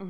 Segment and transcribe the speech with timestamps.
[0.00, 0.08] Всім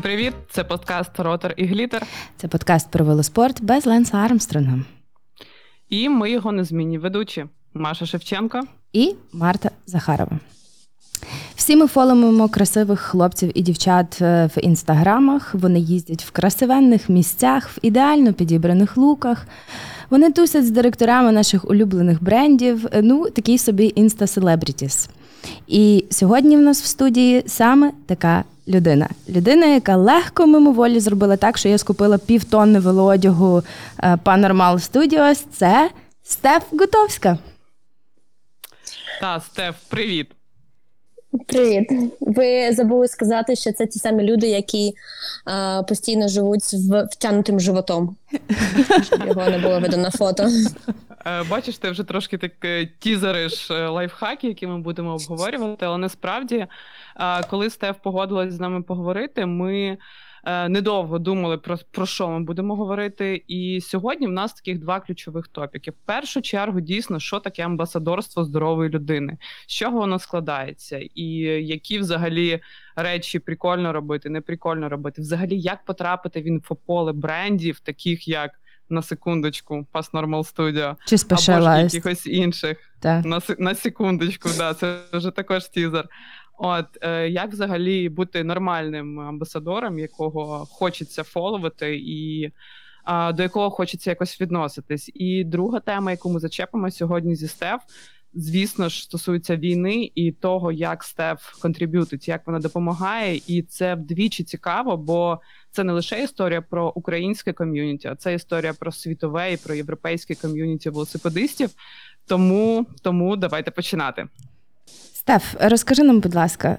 [0.00, 0.34] привіт!
[0.50, 2.06] Це подкаст Ротор і Глітер.
[2.36, 4.78] Це подкаст про велоспорт без Ленса Армстронга.
[5.88, 10.40] І ми його незмінні ведучі Маша Шевченко і Марта Захарова.
[11.62, 15.54] Всі ми фоломуємо красивих хлопців і дівчат е, в інстаграмах.
[15.54, 19.46] Вони їздять в красивенних місцях, в ідеально підібраних луках.
[20.10, 22.86] Вони тусять з директорами наших улюблених брендів.
[22.92, 25.08] Е, ну, такі собі інста-селебрітіс.
[25.66, 29.08] І сьогодні в нас в студії саме така людина.
[29.28, 33.62] Людина, яка легко мимоволі зробила так, що я скупила півтонни велоодягу
[33.98, 35.44] Panormal Studios.
[35.52, 35.90] Це
[36.22, 37.38] Стеф Гутовська.
[39.20, 40.28] Та, Стеф, привіт.
[41.46, 41.92] Привіт.
[42.20, 44.94] Ви забули сказати, що це ті самі люди, які
[45.44, 48.16] а, постійно живуть з втягнутим животом.
[49.02, 50.48] Щоб його не було видно фото.
[51.26, 55.86] Е, бачиш, ти вже трошки так е, тізериш е, лайфхаки, які ми будемо обговорювати.
[55.86, 56.66] Але насправді,
[57.50, 59.98] коли Стеф погодилась з нами поговорити, ми.
[60.44, 63.44] Недовго думали про про що ми будемо говорити.
[63.48, 65.90] І сьогодні в нас таких два ключових топіки.
[65.90, 71.24] В першу чергу, дійсно, що таке амбасадорство здорової людини, з чого воно складається, і
[71.64, 72.60] які взагалі
[72.96, 75.22] речі прикольно робити, не прикольно робити.
[75.22, 78.50] Взагалі, як потрапити в інфополе брендів, таких як
[78.88, 82.78] на секундочку, Pass Normal Studio, Чи або ж якихось інших.
[83.00, 83.24] Так.
[83.24, 86.08] На на секундочку, да, це вже також тізер.
[86.58, 92.44] От е, як взагалі бути нормальним амбасадором, якого хочеться фоловити, і
[93.08, 95.10] е, до якого хочеться якось відноситись.
[95.14, 97.80] І друга тема, яку ми зачепимо сьогодні зі Стеф,
[98.34, 104.44] звісно ж, стосується війни і того, як Стеф контриб'ютить, як вона допомагає, і це вдвічі
[104.44, 109.56] цікаво, бо це не лише історія про українське ком'юніті, а це історія про світове і
[109.56, 111.70] про європейське ком'юніті велосипедистів.
[112.26, 114.26] Тому, Тому давайте починати.
[115.22, 116.78] Стеф, розкажи нам, будь ласка,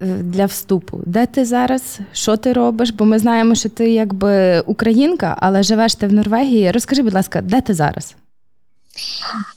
[0.00, 2.90] е, для вступу, де ти зараз, що ти робиш?
[2.90, 6.70] Бо ми знаємо, що ти якби українка, але живеш ти в Норвегії.
[6.70, 8.16] Розкажи, будь ласка, де ти зараз?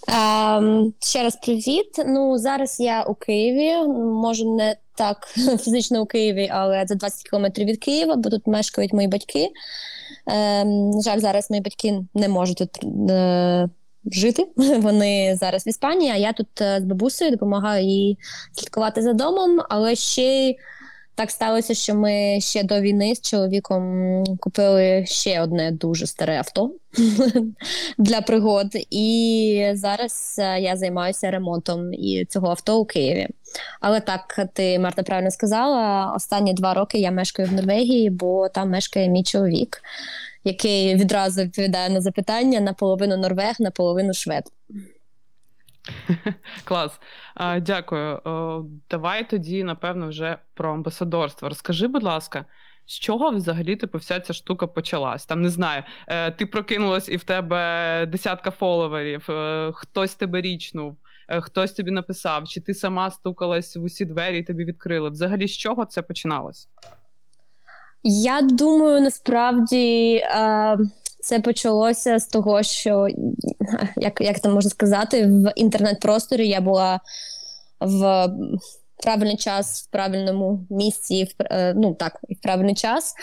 [0.07, 2.03] Um, ще раз привіт.
[2.07, 3.87] Ну зараз я у Києві.
[3.97, 5.27] Може, не так
[5.63, 9.49] фізично у Києві, але за 20 кілометрів від Києва, бо тут мешкають мої батьки.
[10.27, 13.69] На жаль, зараз мої батьки не можуть тут uh,
[14.11, 14.47] жити.
[14.57, 18.17] Вони зараз в Іспанії, а я тут е, з бабусею допомагаю їй
[18.53, 20.55] слідкувати за домом, але ще
[21.17, 26.71] так сталося, що ми ще до війни з чоловіком купили ще одне дуже старе авто
[27.97, 28.67] для пригод.
[28.89, 33.27] І зараз е, я займаюся ремонтом і цього авто у Києві.
[33.81, 38.69] Але так ти Марта правильно сказала, останні два роки я мешкаю в Норвегії, бо там
[38.69, 39.81] мешкає мій чоловік
[40.43, 44.43] який відразу відповідає на запитання наполовину норвег, наполовину швед.
[46.63, 46.99] Клас,
[47.61, 48.21] дякую.
[48.89, 51.49] Давай тоді, напевно, вже про амбасадорство.
[51.49, 52.45] Розкажи, будь ласка,
[52.87, 55.25] з чого взагалі типу, вся ця штука почалась?
[55.25, 60.97] Там не знаю, е, ти прокинулась і в тебе десятка фоловерів, е, хтось тебе річнув,
[61.29, 65.09] е, хтось тобі написав, чи ти сама стукалась в усі двері і тобі відкрили?
[65.09, 66.69] Взагалі, з чого це починалось?
[68.09, 70.77] Я думаю, насправді е,
[71.19, 73.07] це почалося з того, що
[73.97, 76.99] як як там можна сказати, в інтернет-просторі я була
[77.79, 78.27] в
[79.03, 83.13] правильний час в правильному місці, в е, ну так, в правильний час.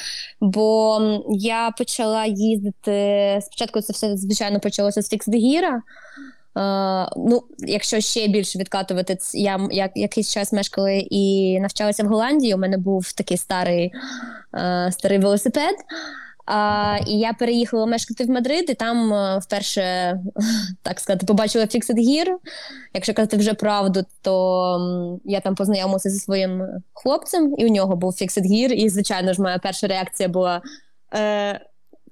[0.41, 3.81] Бо я почала їздити спочатку.
[3.81, 5.83] Це все звичайно почалося з Фіксдегіра.
[6.55, 12.55] Uh, ну, Якщо ще більше відкатувати, я я якийсь час мешкала і навчалася в Голландії.
[12.55, 13.93] У мене був такий старий
[14.53, 15.75] uh, старий велосипед.
[16.47, 20.19] Uh, і я переїхала мешкати в Мадрид, і там вперше
[20.83, 22.29] так сказати, побачила Fixed Gear.
[22.95, 26.63] Якщо казати вже правду, то я там познайомилася зі своїм
[26.93, 28.73] хлопцем, і у нього був Fixed Gear.
[28.73, 30.63] І, звичайно ж, моя перша реакція була.
[31.15, 31.61] Е,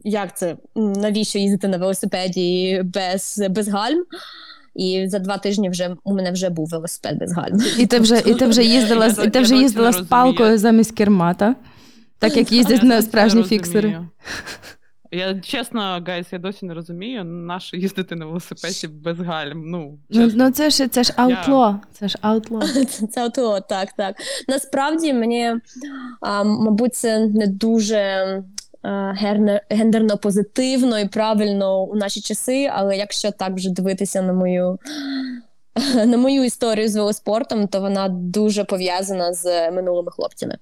[0.04, 4.04] як це навіщо їздити на велосипеді без без гальм?
[4.74, 7.58] І за два тижні вже у мене вже був велосипед без гальм.
[7.78, 11.54] І ти вже і ти вже їздила і ти вже їздила з палкою замість кермата,
[12.18, 13.98] так як їздять на справжні фіксери.
[15.14, 19.70] Я чесно, guys, я досі не розумію, нащо їздити на велосипеді без гальм.
[19.70, 21.80] Ну ну, ну це ж це ж аутло.
[21.80, 21.80] Я...
[21.92, 22.62] Це ж аутло.
[22.88, 24.16] Це, це аутло, так, так.
[24.48, 25.54] Насправді мені,
[26.20, 28.42] а, мабуть, це не дуже
[29.70, 34.78] гендерно позитивно і правильно у наші часи, але якщо так вже дивитися на мою
[36.06, 40.58] на мою історію з велоспортом, то вона дуже пов'язана з минулими хлопцями.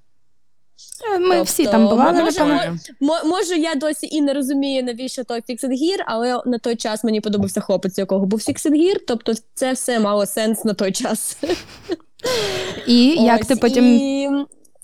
[1.14, 2.78] Е, Ми Тобто, всі там бували, може, напевно.
[3.24, 7.20] Може, я досі і не розумію, навіщо той Fixed Gear, але на той час мені
[7.20, 11.36] подобався хлопець, якого був Fixed Gear, тобто це все мало сенс на той час.
[12.86, 13.84] І як ти потім.
[13.84, 14.28] І...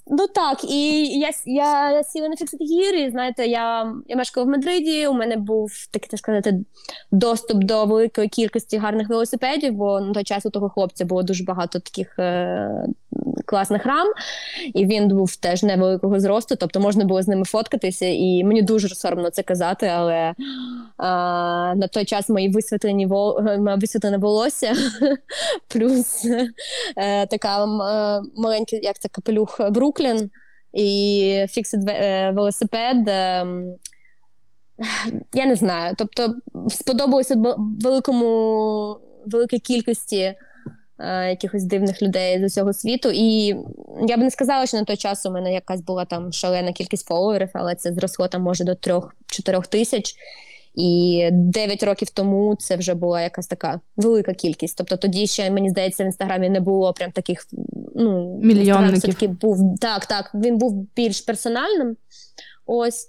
[0.08, 4.50] Ну так, і я, я сіла на Fixed Gear, і знаєте, я, я мешкала в
[4.50, 6.64] Мадриді, у мене був такий, так сказати,
[7.12, 11.44] доступ до великої кількості гарних велосипедів, бо на той час у того хлопця було дуже
[11.44, 12.86] багато таких е,
[13.46, 14.06] класних рам,
[14.74, 18.88] і він був теж невеликого зросту, тобто можна було з ними фоткатися, і мені дуже
[18.88, 20.34] соромно це казати, але
[20.96, 23.40] а, на той час мої висвітлені вол...
[23.80, 24.74] висвітлене волосся,
[25.68, 26.26] плюс
[26.96, 27.66] е, така е,
[28.36, 30.30] маленька, як це капелюх Бруклін
[30.72, 31.80] і фіксит
[32.32, 33.08] велосипед.
[33.08, 33.46] е,
[35.34, 35.94] я не знаю.
[35.98, 36.34] Тобто
[36.68, 40.34] сподобалося великому великій кількості
[40.98, 43.10] е, якихось дивних людей з усього світу.
[43.14, 43.46] І
[44.08, 47.06] я б не сказала, що на той час у мене якась була там шалена кількість
[47.06, 50.14] фоловерів, але це зросло там може до 3-4 тисяч.
[50.74, 54.78] І 9 років тому це вже була якась така велика кількість.
[54.78, 57.46] Тобто тоді ще мені здається, в інстаграмі не було прям таких
[57.94, 59.30] ну Мільйонників.
[59.30, 60.30] Був так, так.
[60.34, 61.96] Він був більш персональним.
[62.66, 63.08] Ось.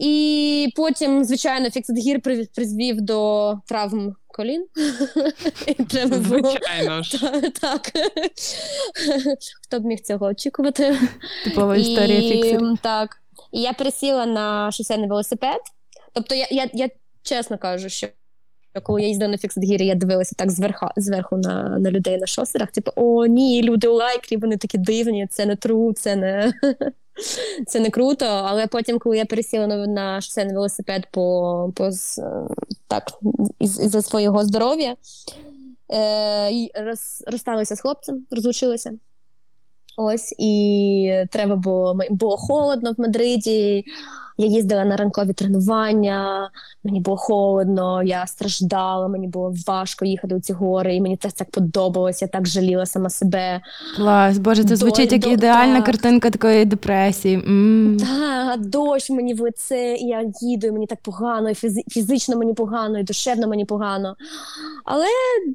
[0.00, 4.66] І потім, звичайно, Fixed Gear призвів до травм колін.
[5.66, 7.18] І треба було- Звичайно ж.
[7.60, 7.80] Так.
[9.62, 10.96] Хто б міг цього очікувати?
[11.44, 12.78] Типова історія І, фіксерів.
[12.82, 13.16] Так.
[13.52, 15.60] І я пересіла на шосейний велосипед.
[16.12, 16.88] Тобто, я, я, я
[17.22, 18.06] чесно кажу, що
[18.82, 22.70] коли я їздила на фіксдгірі, я дивилася так зверху, зверху на, на людей на шосерах.
[22.70, 26.52] Типу, о, ні, люди у лайкрі, вони такі дивні, це не тру, це не.
[27.66, 31.90] Це не круто, але потім, коли я пересіла на, шосейний велосипед по, по
[32.88, 33.12] так,
[33.58, 34.96] із, із-за свого здоров'я,
[35.92, 38.92] е, роз, розсталися з хлопцем, розлучилися.
[40.00, 43.84] Ось, і треба було було холодно в Мадриді.
[44.40, 46.50] Я їздила на ранкові тренування,
[46.84, 51.28] мені було холодно, я страждала, мені було важко їхати у ці гори, і мені це
[51.30, 53.60] так подобалось, я так жаліла сама себе.
[53.96, 55.84] Клас, боже, це До- звучить як до- ідеальна так.
[55.86, 57.34] картинка такої депресії.
[57.34, 57.96] М.
[58.00, 61.54] Та, дощ мені в лице, і я їду, і мені так погано, і
[61.90, 64.16] фізично мені погано, і душевно мені погано.
[64.84, 65.06] Але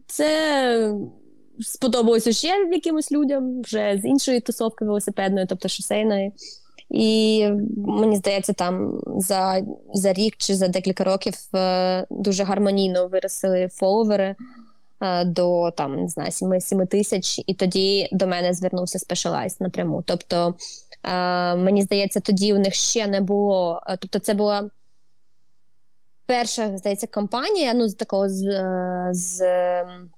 [0.07, 0.93] це
[1.59, 6.31] сподобалося ще якимось людям вже з іншої тусовки велосипедної, тобто шосейної.
[6.89, 7.47] І
[7.87, 9.61] мені здається, там за,
[9.93, 14.35] за рік чи за декілька років е, дуже гармонійно виросли фоловери
[15.01, 20.03] е, до там, не знаю, 7, 7 тисяч, і тоді до мене звернувся Specialized напряму.
[20.05, 20.55] Тобто
[21.03, 23.81] Е, мені здається, тоді у них ще не було.
[23.99, 24.69] Тобто, це була
[26.25, 28.41] перша, здається, компанія ну, з такого з,
[29.11, 30.09] з ем,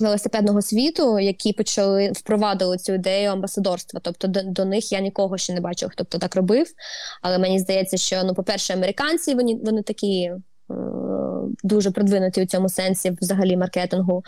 [0.00, 4.00] велосипедного світу, які почали впровадили цю ідею амбасадорства.
[4.04, 6.66] Тобто, до, до них я нікого ще не бачив, хто б то так робив.
[7.22, 10.32] Але мені здається, що ну, по-перше, американці вони, вони такі.
[11.62, 14.24] Дуже продвинуті у цьому сенсі взагалі маркетингу.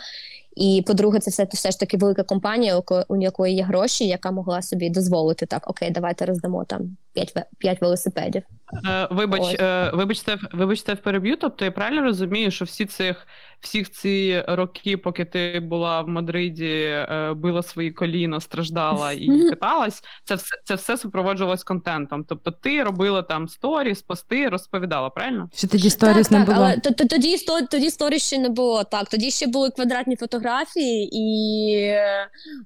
[0.55, 4.31] І по-друге, це все, все ж таки велика компанія, у у якої є гроші, яка
[4.31, 8.43] могла собі дозволити так: окей, давайте роздамо там 5, 5 велосипедів.
[8.87, 11.37] Е, вибач, е, вибачте, вибачте в переб'ю.
[11.41, 13.27] Тобто я правильно розумію, що всі цих
[13.59, 19.49] всіх ці роки, поки ти була в Мадриді, е, била свої коліна, страждала і Мгм.
[19.49, 22.23] каталась, це все це все супроводжувалось контентом.
[22.23, 25.49] Тобто ти робила там сторіс, пости, розповідала, правильно?
[25.53, 26.65] Що тоді сторіс так, не так, було.
[26.65, 26.77] але
[27.11, 28.83] тоді, сто- тоді сторі ще не було.
[28.83, 31.75] Так, тоді ще були квадратні фотографії і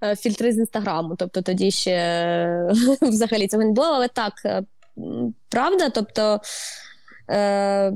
[0.03, 1.15] е, фільтри з інстаграму.
[1.15, 3.87] Тобто тоді ще взагалі цього не було.
[3.87, 4.63] Але так, е,
[5.49, 6.41] правда, тобто.
[7.29, 7.93] Е,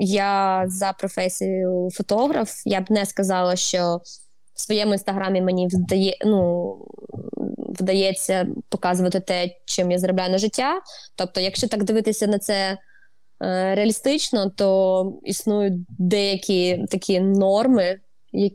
[0.00, 2.62] я за професією фотограф.
[2.64, 4.00] Я б не сказала, що
[4.54, 6.74] в своєму інстаграмі мені вдає, ну,
[7.58, 10.80] вдається показувати те, чим я заробляю на життя.
[11.16, 12.78] Тобто, якщо так дивитися на це
[13.40, 18.00] реалістично, то існують деякі такі норми.
[18.32, 18.52] Як-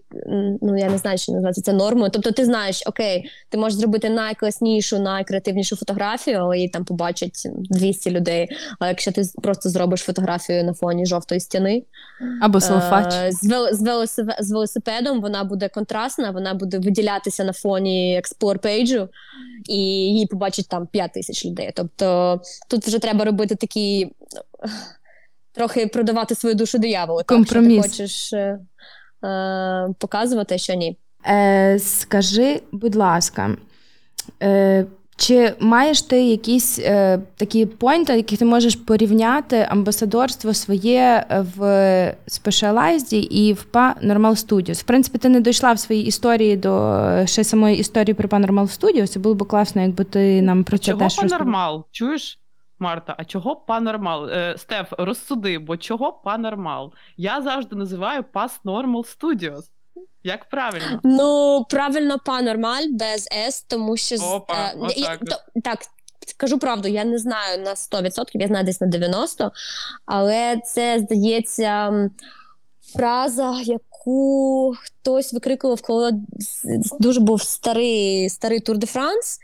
[0.61, 2.09] Ну, я не знаю, що називається це нормою.
[2.13, 8.11] Тобто, ти знаєш, окей, ти можеш зробити найкласнішу, найкреативнішу фотографію, але її там побачать 200
[8.11, 8.47] людей.
[8.79, 11.83] А якщо ти просто зробиш фотографію на фоні жовтої стіни,
[12.41, 13.13] Або селфач.
[13.13, 18.17] Е, З, вел- з, велосипе- з велосипедом вона буде контрастна, вона буде виділятися на фоні
[18.17, 19.09] експлор пейджу,
[19.69, 21.71] і її побачить там 5 тисяч людей.
[21.75, 24.41] Тобто тут вже треба робити такі ну,
[25.51, 27.21] трохи продавати свою душу дияволу.
[27.27, 27.73] Компроміс.
[27.73, 28.33] Що ти хочеш
[29.23, 30.97] е, показувати, що ні.
[31.27, 33.49] Е, скажи, будь ласка,
[34.43, 41.25] е, Чи маєш ти якісь е, такі пойнти, які ти можеш порівняти амбасадорство своє
[41.57, 41.61] в
[42.27, 44.79] Specialized і в Paranormal Studios?
[44.79, 49.15] В принципі, ти не дійшла в своїй історії до ще самої історії про Paranormal Studios,
[49.15, 51.37] і було б класно, якби ти нам про це чого теж розповіла.
[51.37, 51.85] панормал?
[51.91, 52.39] Чуєш,
[52.79, 53.15] Марта?
[53.17, 54.29] А чого панормал?
[54.29, 56.93] Е, Стеф, розсуди, бо чого панормал?
[57.17, 59.61] Я завжди називаю Pass Normal Studios.
[60.23, 60.99] Як правильно?
[61.03, 65.29] Ну, правильно, панормаль без С, тому що з- Опа, е, отак я- от.
[65.29, 65.79] то- так.
[66.27, 69.51] Скажу правду, я не знаю на 100%, я знаю десь на 90%,
[70.05, 72.11] але це здається м,
[72.95, 76.11] фраза, яку хтось викрикував, коли
[76.99, 79.39] дуже був старий старий Тур де Франс.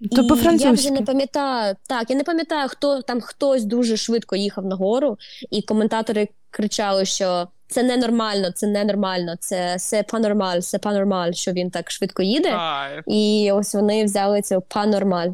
[0.00, 1.76] То І Я вже не пам'ятаю.
[1.88, 5.18] Так, я не пам'ятаю, хто там хтось дуже швидко їхав нагору,
[5.50, 11.70] і коментатори кричали, що це ненормально, це ненормально, це це панормаль, це панормаль, що він
[11.70, 12.50] так швидко їде.
[12.50, 13.04] Кайф.
[13.06, 15.28] І ось вони взяли це панормаль.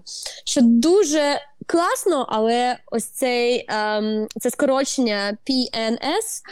[0.44, 6.42] Що дуже класно, але ось цей ем, це скорочення PNS,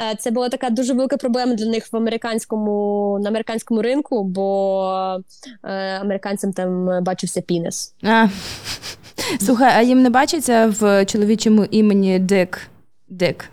[0.00, 5.20] е, це була така дуже велика проблема для них в американському на американському ринку, бо
[5.64, 7.94] е, американцям там бачився пінес.
[8.02, 8.28] А.
[9.40, 12.68] Слухай, а їм не бачиться в чоловічому імені Дик?
[13.08, 13.50] Дик.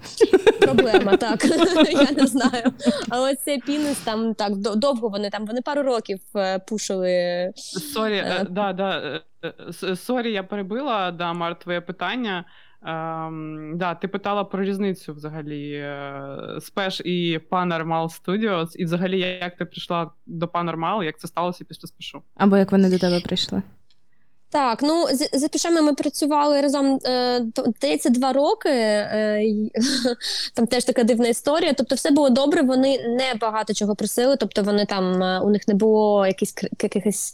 [0.61, 1.45] Проблема, так
[1.91, 2.73] я не знаю.
[3.09, 7.51] Але цей PNS там так довго вони там вони пару років е, пушили.
[7.93, 9.21] Sorry, е, Е, да, да,
[9.95, 12.45] sorry, я перебила, да, Март, твоє питання.
[12.85, 19.19] Ем, да, ти питала про різницю взагалі е, Спеш і Pas Normal Studios, і взагалі
[19.19, 22.21] як ти прийшла до Pas Normal, як це сталося після спешу?
[22.35, 23.61] Або як вони до тебе прийшли?
[24.51, 27.45] Так, ну з, з пішами ми працювали разом е,
[27.77, 28.69] здається, два роки.
[28.69, 29.43] Е,
[30.53, 31.73] там теж така дивна історія.
[31.73, 32.61] Тобто, все було добре.
[32.61, 34.37] Вони не багато чого просили.
[34.37, 36.27] Тобто, вони там е, у них не було
[36.81, 37.33] якихось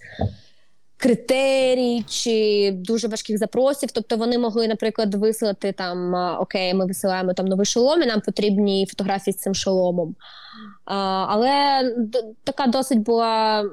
[0.98, 3.92] критерій чи дуже важких запросів.
[3.92, 8.86] Тобто, вони могли, наприклад, вислати там: Окей, ми висилаємо там новий шолом, і нам потрібні
[8.90, 10.16] фотографії з цим шоломом.
[10.86, 10.96] А,
[11.30, 11.84] але
[12.44, 13.64] така досить була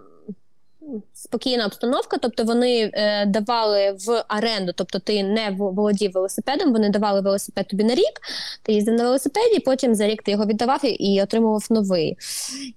[1.13, 7.21] спокійна обстановка, тобто вони е, давали в оренду, тобто ти не володів велосипедом, вони давали
[7.21, 8.21] велосипед тобі на рік,
[8.63, 12.17] ти їздив на велосипеді, потім за рік ти його віддавав і, і отримував новий.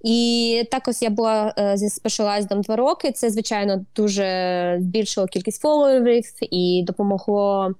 [0.03, 3.11] І також я була е, зі Specialized два роки.
[3.11, 7.75] Це, звичайно, дуже збільшило кількість фоловерів і допомогло.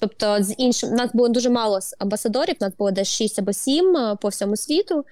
[0.00, 4.16] Тобто, з іншим, нас було дуже мало амбасадорів, нас було десь 6 або 7 е,
[4.20, 5.04] по всьому світу.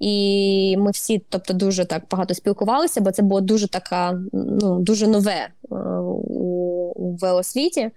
[0.00, 5.06] І ми всі, тобто, дуже так багато спілкувалися, бо це було дуже така, ну дуже
[5.06, 7.80] нове е, у, велосвіті.
[7.80, 7.90] Е,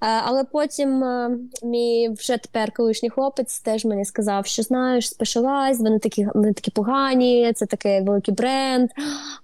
[0.00, 5.98] але потім е, мій вже тепер колишній хлопець теж мені сказав, що знаєш, Specialized, вони
[5.98, 8.90] такі, вони такі погані, це такий великий бренд.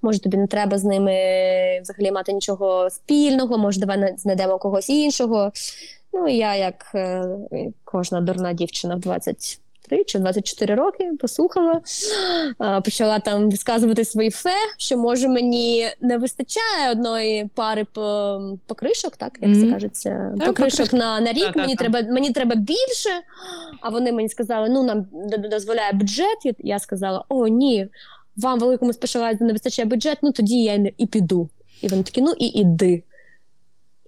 [0.03, 1.13] Може, тобі не треба з ними
[1.83, 5.53] взагалі мати нічого спільного, може, давай знайдемо когось іншого.
[6.13, 6.97] Ну, я, як
[7.85, 11.81] кожна дурна дівчина в 20 23 чи 24 роки, послухала,
[12.85, 17.87] почала там висказувати свої фе, що може мені не вистачає одної пари
[18.67, 21.57] покришок, так як це кажеться, покришок на, на рік.
[21.57, 23.11] Мені треба мені треба більше.
[23.81, 25.07] А вони мені сказали, ну нам
[25.51, 26.39] дозволяє бюджет.
[26.59, 27.89] Я сказала: О, ні,
[28.37, 31.49] вам великому спешалайзу не вистачає бюджет, ну тоді я і піду.
[31.83, 33.03] І вони такі, ну і іди.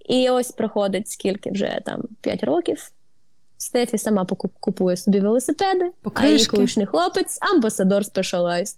[0.09, 2.91] І ось проходить скільки вже там 5 років.
[3.63, 4.25] Стефі сама
[4.59, 8.75] купує собі велосипеди, а її колишній хлопець амбасадор Specialized.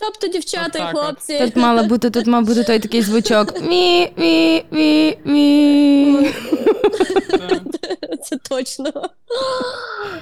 [0.00, 1.38] Тобто, дівчата і хлопці.
[1.38, 3.60] Тут мала бути, тут мав бути той такий звучок.
[3.62, 6.34] Мі, мі, мі, мі.
[8.22, 8.92] Це точно.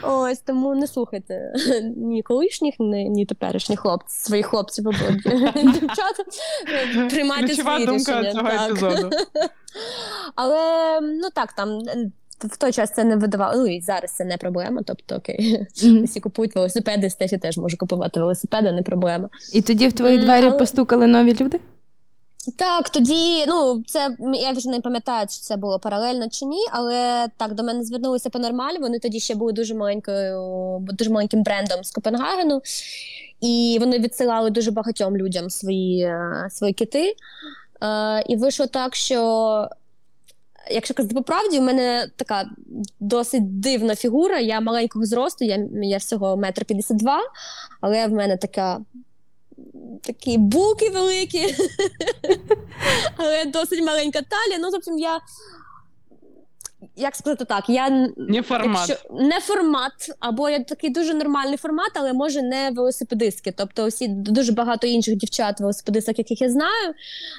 [0.02, 1.52] Ось тому не слухайте
[1.97, 4.99] ні колишніх, ні, ні теперішніх хлопців, своїх хлопців або
[5.54, 6.25] дівчата.
[7.11, 8.33] Приймайте свої думка рішення.
[8.33, 8.71] цього так.
[8.71, 9.11] епізоду.
[10.35, 11.80] Але ну так, там
[12.45, 13.57] в той час це не видавало.
[13.62, 14.83] Ну і зараз це не проблема.
[14.87, 16.04] Тобто, окей, Мгм.
[16.04, 19.28] всі купують велосипеди, Стефі теж може купувати велосипеди, не проблема.
[19.52, 21.61] І тоді в твої М, двері постукали нові люди?
[22.59, 27.26] Так, тоді, ну це я вже не пам'ятаю, чи це було паралельно чи ні, але
[27.37, 28.75] так до мене звернулися по нормаль.
[28.80, 32.62] Вони тоді ще були дуже маленькою, дуже маленьким брендом з Копенгагену,
[33.40, 37.14] і вони відсилали дуже багатьом людям свої, е, свої кити.
[37.83, 39.68] Е, і вийшло так, що.
[40.70, 42.50] Якщо казати по правді, у мене така
[43.00, 44.38] досить дивна фігура.
[44.38, 47.20] Я маленького зросту, я, я всього метр п'ятдесят два,
[47.80, 48.80] але в мене така
[50.02, 51.46] такі буки великі,
[53.16, 54.58] але досить маленька талія.
[54.58, 55.20] Ну, тобто, я.
[56.98, 58.88] Як сказати так, я Не формат.
[58.88, 63.54] Якщо не формат, або я такий дуже нормальний формат, але може не велосипедистки.
[63.56, 66.94] Тобто, всі дуже багато інших дівчат, велосипедисток, яких я знаю,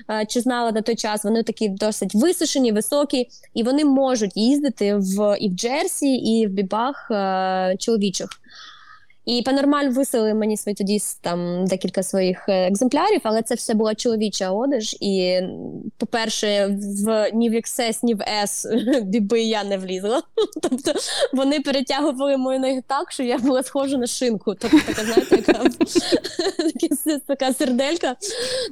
[0.09, 4.95] е, чи знала на той час, вони такі досить висушені, високі, і вони можуть їздити
[4.95, 8.29] в і в Джерсі, і в бібах е, чоловічих.
[9.25, 13.95] І Панормаль висели мені свої тоді там декілька своїх е, екземплярів, але це все була
[13.95, 14.97] чоловіча одежа.
[14.99, 15.39] І,
[15.97, 18.65] по-перше, в ні в XS, ні в S
[19.01, 20.21] біби я не влізла.
[20.61, 20.93] Тобто
[21.33, 24.55] вони перетягували мої ноги так, що я була схожа на шинку.
[24.59, 25.63] Тобто така, знаєте, яка
[27.27, 28.15] така серделька.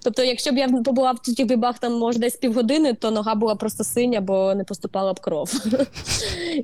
[0.04, 3.56] Тобто, якщо б я побула в тих бібах там, може, десь півгодини, то нога була
[3.56, 5.54] просто синя, бо не поступала б кров.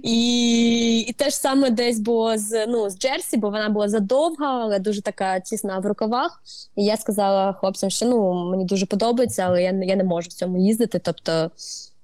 [0.03, 4.61] І, і те ж саме десь було з, ну, з Джерсі, бо вона була задовга,
[4.61, 6.43] але дуже така тісна в рукавах.
[6.75, 10.33] І я сказала хлопцям, що ну, мені дуже подобається, але я, я не можу в
[10.33, 10.99] цьому їздити.
[10.99, 11.51] Тобто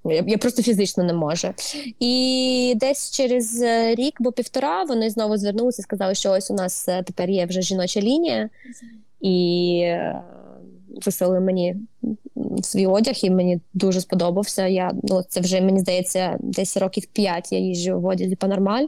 [0.06, 1.48] я, я просто фізично не можу.
[2.00, 6.54] І десь через е, рік або півтора вони знову звернулися і сказали, що ось у
[6.54, 8.50] нас е, тепер є вже жіноча лінія,
[9.22, 10.22] і е,
[11.06, 11.76] висели мені
[12.62, 14.68] свій одяг, і мені дуже сподобався.
[14.68, 18.86] Я, ну, це вже, мені здається, десь років п'ять я їжджу в одязі Панормаль.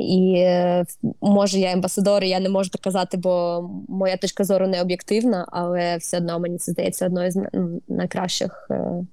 [0.00, 0.84] І е,
[1.20, 5.46] може я амбасадор, і я не можу так казати, бо моя точка зору не об'єктивна,
[5.52, 7.42] але все одно мені це здається одною з
[7.88, 8.66] найкращих.
[8.70, 9.04] е,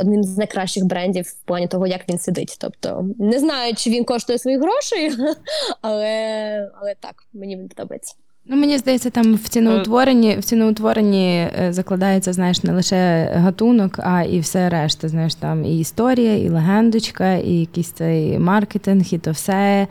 [0.00, 2.56] Одним з найкращих брендів в плані того, як він сидить.
[2.60, 5.10] Тобто не знаю, чи він коштує своїх грошей,
[5.80, 8.14] але, але так, мені він подобається.
[8.46, 14.22] Ну, мені здається, там в ціноутворенні, в ціноутворенні е, закладається, знаєш, не лише гатунок, а
[14.22, 15.08] і все решта.
[15.08, 19.86] Знаєш, там і історія, і легендочка, і якийсь цей маркетинг, і то все.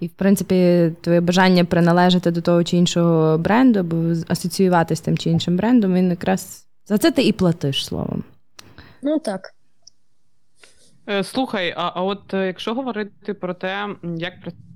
[0.00, 3.96] І, в принципі, твоє бажання приналежати до того чи іншого бренду, або
[4.28, 8.24] асоціюватися з тим чи іншим брендом, він якраз за це ти і платиш словом.
[9.02, 9.40] Ну так.
[11.08, 14.69] Е, Слухай, а, а от е, якщо говорити про те, як працює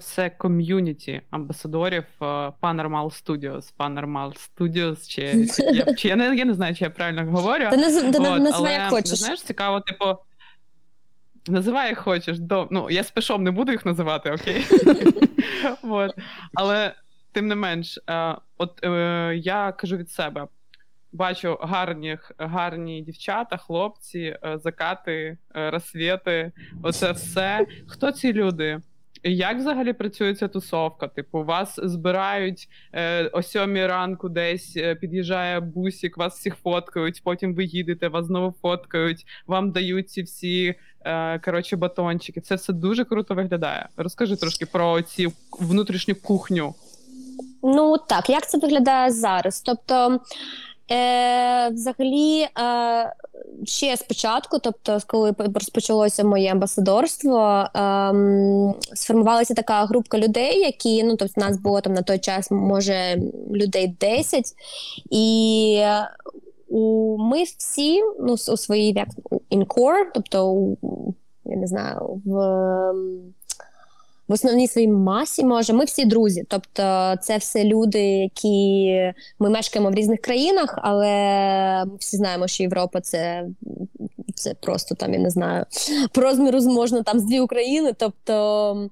[0.00, 2.24] все ком'юніті амбасадорів е,
[2.62, 6.90] Panormal Studios, Panormal Studios, чи, чи, я, чи я, не, я не знаю, чи я
[6.90, 7.70] правильно говорю.
[7.70, 9.18] Ти, наз, ти От, називай але, як хочеш.
[9.18, 10.04] Знаєш, цікаво, типу.
[11.48, 12.38] Називай як хочеш.
[12.38, 12.68] До...
[12.70, 14.66] Ну, я спешом не буду їх називати, окей?
[15.82, 16.10] От.
[16.54, 16.94] Але
[17.32, 20.46] тим не менш, е, от е, я кажу від себе:
[21.12, 26.52] бачу гарні, гарні дівчата, хлопці, закати, розсвіти,
[26.82, 27.66] оце все.
[27.86, 28.80] Хто ці люди?
[29.26, 31.08] Як взагалі працює ця тусовка?
[31.08, 37.54] Типу, вас збирають е, о сьомій ранку десь е, під'їжджає бусік, вас всіх фоткають, потім
[37.54, 42.40] ви їдете, вас знову фоткають, вам дають ці всі е, коротше батончики.
[42.40, 43.88] Це все дуже круто виглядає.
[43.96, 45.28] Розкажи трошки про ці
[45.60, 46.74] внутрішню кухню.
[47.62, 49.60] Ну так, як це виглядає зараз?
[49.60, 50.20] Тобто,
[50.90, 52.48] е, взагалі, е,
[53.64, 61.40] ще спочатку, тобто, коли розпочалося моє амбасадорство, ем, сформувалася така групка людей, які ну, тобто,
[61.40, 64.44] нас було там на той час, може, людей 10,
[65.10, 65.84] і
[66.68, 69.08] у, ми всі ну, у своїй як,
[69.50, 70.76] in core, тобто, у,
[71.44, 72.94] я не знаю, в.
[74.28, 76.44] В основній своїй масі, може, ми всі друзі.
[76.48, 78.92] Тобто, це все люди, які
[79.38, 81.08] ми мешкаємо в різних країнах, але
[81.84, 83.46] ми всі знаємо, що Європа це,
[84.34, 85.64] це просто там, я не знаю,
[86.12, 87.94] по розміру можна там з дві України.
[87.98, 88.88] Тобто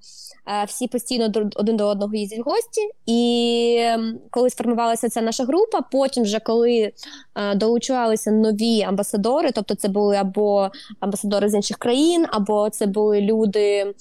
[0.47, 2.81] е, всі постійно один до одного їздять в гості.
[3.07, 3.87] І
[4.31, 6.93] коли сформувалася ця наша група, потім, вже коли
[7.35, 13.21] е, долучалися нові амбасадори, тобто це були або амбасадори з інших країн, або це були
[13.21, 13.95] люди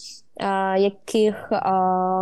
[0.80, 1.62] яких е,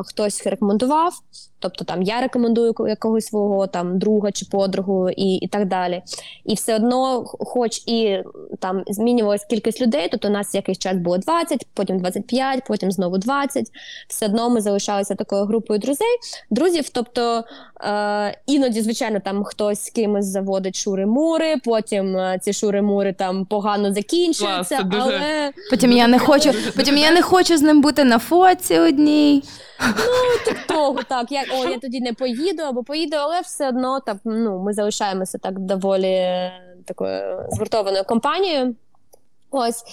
[0.05, 1.13] хтось рекомендував.
[1.59, 6.01] Тобто там я рекомендую якогось свого там друга чи подругу і, і так далі.
[6.45, 8.19] І все одно, хоч і
[8.59, 13.17] там змінювалась кількість людей, тобто у нас якийсь час було 20, потім 25, потім знову
[13.17, 13.65] 20.
[14.07, 16.07] Все одно ми залишалися такою групою друзей,
[16.49, 16.89] друзів.
[16.89, 17.43] Тобто
[17.81, 23.93] е, іноді, звичайно, там хтось з кимось заводить шури-мури, потім е, ці шури-мури там погано
[23.93, 28.03] закінчуються, Клас, дуже- але Потім я не хочу, потім я не хочу з ним бути
[28.03, 29.43] на фоці одній.
[30.67, 34.59] того, так, я, о, я тоді не поїду або поїду, але все одно так, ну,
[34.59, 36.51] ми залишаємося так доволі е,
[36.85, 38.75] такою згуртованою компанією.
[39.51, 39.83] Ось.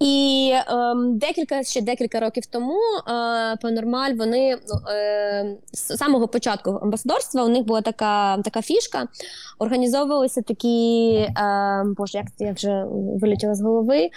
[0.00, 6.70] І ем, декілька, ще декілька років тому е, Панормаль, вони ну, е, з самого початку
[6.70, 9.08] амбасадорства у них була така, така фішка.
[9.58, 12.84] Організовувалися такі, е, боже, як це я вже
[13.20, 14.10] вилетіла з голови.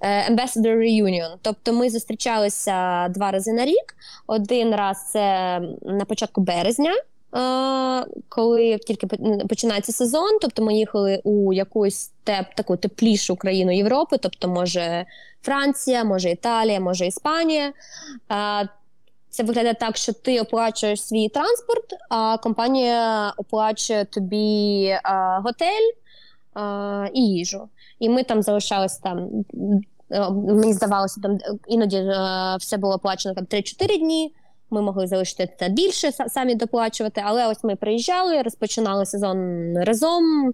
[0.00, 1.36] Е, Ambassador Reunion.
[1.42, 3.94] Тобто ми зустрічалися два рази на рік.
[4.26, 6.92] Один раз це на початку березня.
[7.36, 9.06] е, коли тільки
[9.48, 10.38] починається сезон.
[10.40, 15.06] Тобто ми їхали у якусь теп, таку теплішу країну Європи, тобто, може
[15.42, 17.72] Франція, може Італія, може Іспанія.
[18.32, 18.68] Е,
[19.30, 24.96] це виглядає так, що ти оплачуєш свій транспорт, а компанія оплачує тобі
[25.44, 25.90] готель
[27.14, 27.68] і їжу.
[27.98, 29.28] І ми там залишалися там.
[30.10, 31.38] е, Мені здавалося, там
[31.68, 34.34] іноді е, все було оплачено там 3-4 дні.
[34.70, 37.22] Ми могли залишити це більше самі доплачувати.
[37.24, 39.38] Але ось ми приїжджали, розпочинали сезон
[39.78, 40.52] разом.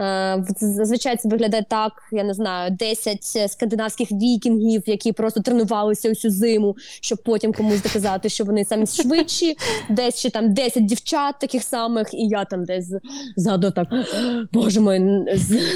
[0.00, 6.30] Е, Зазвичай це виглядає так, я не знаю, 10 скандинавських вікінгів, які просто тренувалися усю
[6.30, 9.56] зиму, щоб потім комусь доказати, що вони самі швидші.
[9.90, 12.92] Десь ще там 10 дівчат таких самих, і я там десь
[13.36, 13.88] ззаду так.
[14.52, 15.00] Боже мой,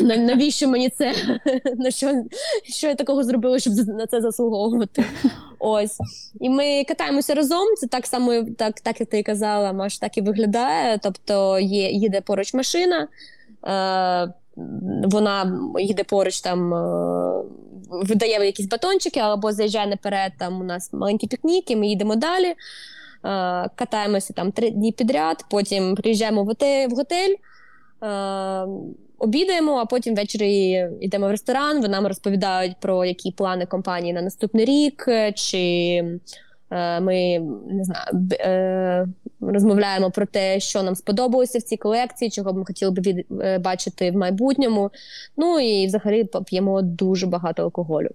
[0.02, 1.14] навіщо мені це?
[1.76, 2.24] На що,
[2.64, 5.04] що я такого зробила, щоб на це заслуговувати?
[5.58, 5.98] Ось.
[6.40, 7.74] І ми катаємося разом.
[7.76, 10.98] Це так само, так, так як ти казала, Маш, так і виглядає.
[11.02, 13.08] Тобто є, їде поруч машина.
[13.66, 14.32] Е,
[15.04, 17.42] вона їде поруч, там е,
[17.90, 20.32] видає якісь батончики, або заїжджає наперед.
[20.38, 22.46] Там у нас маленький пікнік, і ми їдемо далі.
[22.46, 22.54] Е,
[23.74, 26.46] катаємося там три дні підряд, потім приїжджаємо в
[26.96, 27.34] готель,
[29.18, 31.76] обідаємо, а потім ввечері йдемо в ресторан.
[31.76, 36.04] Вони нам розповідають про які плани компанії на наступний рік, чи
[37.00, 37.38] ми
[37.70, 39.06] не знаю, е,
[39.40, 43.26] розмовляємо про те, що нам сподобалося в цій колекції, чого б ми хотіли б від,
[43.40, 44.90] е, бачити в майбутньому.
[45.36, 48.08] Ну і взагалі п'ємо дуже багато алкоголю.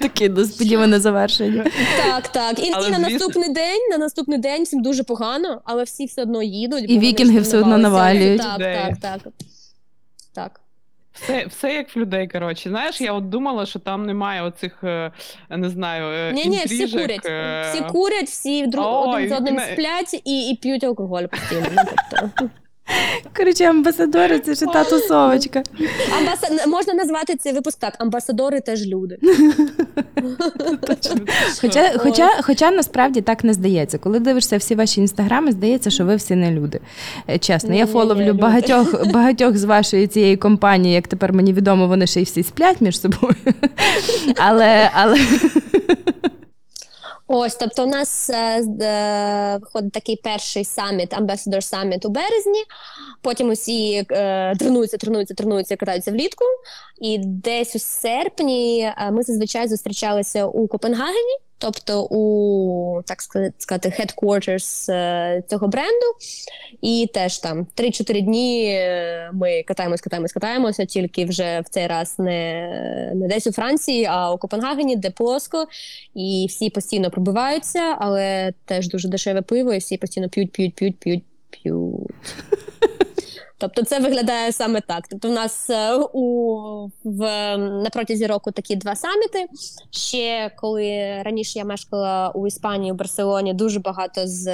[0.00, 1.64] Таке несподіване завершення.
[2.06, 2.58] Так, так.
[2.58, 6.06] І, Але, і на звісно- наступний день, на наступний день всім дуже погано, але всі
[6.06, 6.90] все одно їдуть.
[6.90, 8.40] І вікінги все одно навалюють.
[8.40, 9.32] Так, так, так.
[10.34, 10.60] Так.
[11.12, 12.68] Все, все як в людей, коротше.
[12.68, 15.12] Знаєш, я от думала, що там немає оцих, е,
[15.50, 17.26] не знаю, е, Ні, ні, всі курять.
[17.26, 21.24] е, Всі курять, всі друг Ой, один з одним не- сплять і, і п'ють алкоголь
[21.24, 21.66] постійно.
[21.76, 21.82] Ну,
[22.20, 22.50] тобто.
[23.36, 25.62] Коротше, амбасадори це ж та тусовочка.
[26.18, 26.68] Амбаса...
[26.68, 29.18] Можна назвати цей випуск так: амбасадори теж люди.
[31.60, 33.98] Хоча, хоча, хоча насправді так не здається.
[33.98, 36.80] Коли дивишся всі ваші інстаграми, здається, що ви всі не люди.
[37.30, 42.06] Е, Чесно, я фоловлю багатьох, багатьох з вашої цієї компанії, як тепер мені відомо, вони
[42.06, 43.34] ще й всі сплять між собою.
[44.36, 45.18] Але, але
[47.34, 52.62] Ось, тобто, у нас е, е, виходить такий перший саміт, Ambassador Summit у березні.
[53.22, 56.44] Потім усі е, тренуються, тренуються, тренуються, катаються влітку.
[57.00, 63.22] І десь у серпні е, ми зазвичай зустрічалися у Копенгагені, тобто у так
[63.58, 66.06] сказати, headquarters е, цього бренду.
[66.80, 72.18] І теж там 3-4 дні е, ми катаємось, катаємось, катаємося, тільки вже в цей раз
[72.18, 75.66] не, не десь у Франції, а у Копенгагені, де плоско,
[76.14, 80.98] і всі постійно пробиваються, але теж дуже дешеве пиво, і всі постійно п'ють, п'ють, п'ють,
[80.98, 82.34] п'ють, п'ють.
[83.62, 85.08] Тобто це виглядає саме так.
[85.10, 89.46] Тобто, в нас е, у в на протязі року такі два саміти.
[89.90, 94.46] Ще коли раніше я мешкала у Іспанії, у Барселоні, дуже багато з.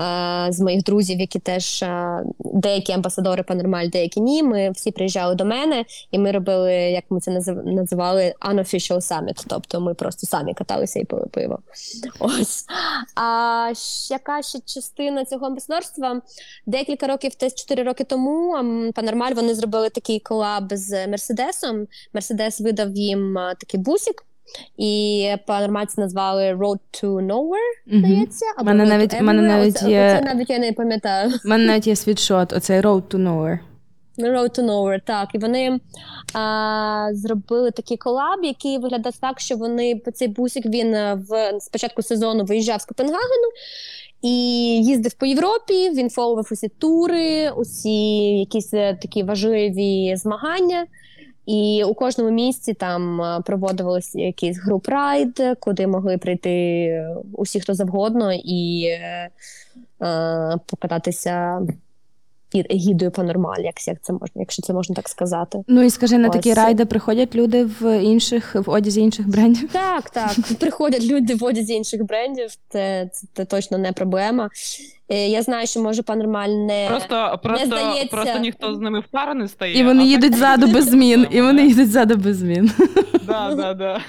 [0.00, 4.42] Е, З моїх друзів, які теж е, деякі амбасадори Панормаль, деякі ні.
[4.42, 7.30] Ми всі приїжджали до мене, і ми робили, як ми це
[7.64, 9.44] називали, unofficial summit.
[9.46, 11.58] Тобто ми просто самі каталися і пили пиво.
[12.18, 12.64] Ось.
[13.16, 13.72] А
[14.10, 16.20] яка ще частина цього амбасадорства?
[16.66, 18.52] Декілька років, десь 4 роки тому,
[18.94, 21.86] Панормаль вони зробили такий колаб з Мерседесом.
[22.12, 24.24] Мерседес видав їм такий бусик.
[24.76, 28.46] І Панормаль це назвали Road to Nowhere, здається.
[28.56, 31.30] або Мене навіть- мене навіть Оце- є- оце навіть я не пам'ятаю.
[31.44, 33.58] в мене навіть є світшот, оцей Road to Nowhere.
[34.18, 35.28] Road to Nowhere, так.
[35.34, 35.80] І вони
[36.34, 42.02] а, зробили такий колаб, який виглядав так, що вони цей бусик він е, в спочатку
[42.02, 43.48] сезону виїжджав з Копенгагену
[44.22, 44.30] і
[44.84, 45.90] їздив по Європі.
[45.90, 50.86] Він фоловив усі тури, усі якісь е, такі важливі змагання.
[51.46, 57.60] І у кожному місці там е, проводилися якийсь груп райд, куди могли прийти е, усі,
[57.60, 59.30] хто завгодно, і е,
[60.02, 61.62] е, покататися
[62.54, 65.64] під егідою Панормаль, як, як це можна, якщо це можна так сказати.
[65.68, 69.68] Ну і скажи, на такі райди приходять люди в інших в одязі інших брендів.
[69.72, 70.30] Так, так.
[70.60, 74.48] Приходять люди в одязі інших брендів, це, це, це точно не проблема.
[75.08, 78.16] Е, Я знаю, що може Панормаль не Просто, просто, здається.
[78.16, 79.78] просто ніхто з ними в пари не стає.
[79.78, 81.26] І вони їдуть так ззаду без змін.
[81.30, 82.70] І вони їдуть ззаду без змін.
[83.26, 84.00] Да, да, да.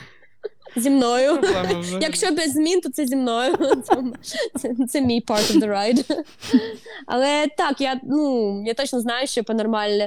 [0.75, 1.41] Зі мною.
[1.41, 1.99] Проблема вже.
[2.01, 3.55] Якщо без змін, то це зі мною.
[3.83, 4.03] Це,
[4.55, 6.23] це, це мій part of the ride.
[7.05, 9.99] Але так, я, ну, я точно знаю, що Панормаль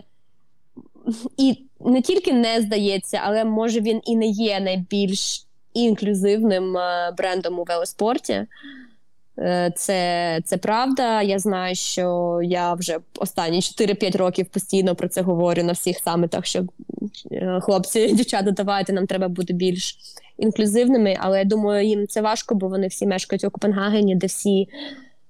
[1.37, 7.59] і не тільки не здається, але може він і не є найбільш інклюзивним е, брендом
[7.59, 8.47] у велоспорті.
[9.39, 11.23] Е, Це, це правда.
[11.23, 16.47] Я знаю, що я вже останні 4-5 років постійно про це говорю на всіх самітах,
[16.47, 16.65] що
[17.33, 19.97] е, хлопці, дівчата, давайте нам треба бути більш
[20.39, 21.17] інклюзивними.
[21.21, 24.69] Але я думаю, їм це важко, бо вони всі мешкають у Копенгагені, де всі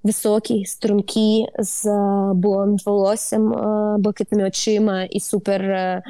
[0.03, 3.53] високі, стрункі, з е, блонд волоссям,
[4.03, 6.03] блакитними очима і супер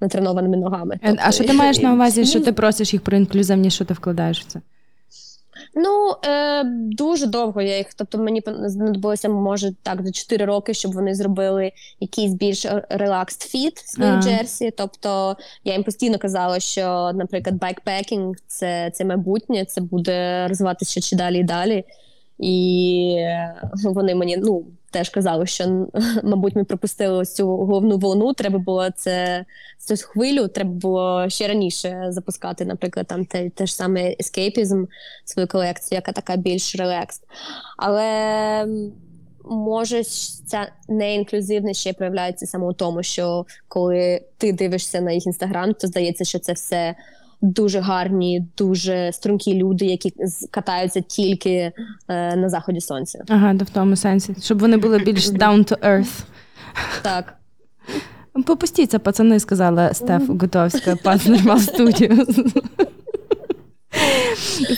[0.00, 0.98] натренованими ногами.
[1.02, 3.94] А що ти Тобто, маєш на увазі, що ти просиш їх про інклюзивність, що ти
[3.94, 4.60] вкладаєш в це?
[5.74, 7.94] Ну е, дуже довго я їх.
[7.94, 13.78] Тобто мені знадобилося, може, так за 4 роки, щоб вони зробили якийсь більш relax fit
[13.78, 14.70] своїх джерсі.
[14.76, 21.00] Тобто я їм постійно казала, що, наприклад, байкпекінг це, це майбутнє, це буде розвиватися ще
[21.00, 21.84] чи далі і далі.
[22.40, 25.86] І е, вони мені ну теж казали, що
[26.22, 28.34] мабуть ми пропустили ось цю головну волну.
[28.34, 29.44] Треба було це
[29.78, 34.84] цю хвилю, треба було ще раніше запускати, наприклад, там те, те ж саме ескейпізм,
[35.24, 37.20] свою колекцію, яка така більш релакс.
[37.76, 38.66] Але
[39.44, 40.04] може
[40.46, 45.86] ця неінклюзивність ще проявляється саме у тому, що коли ти дивишся на їх інстаграм, то
[45.86, 46.94] здається, що це все.
[47.42, 50.12] Дуже гарні, дуже стрункі люди, які
[50.50, 51.72] катаються тільки
[52.08, 53.24] е, на заході сонця.
[53.28, 56.24] Ага, да в тому сенсі, щоб вони були більш down to earth.
[57.02, 57.34] Так,
[58.46, 62.26] Попустіться, пацани, сказала Стеф Готовська, пан Нормал студію.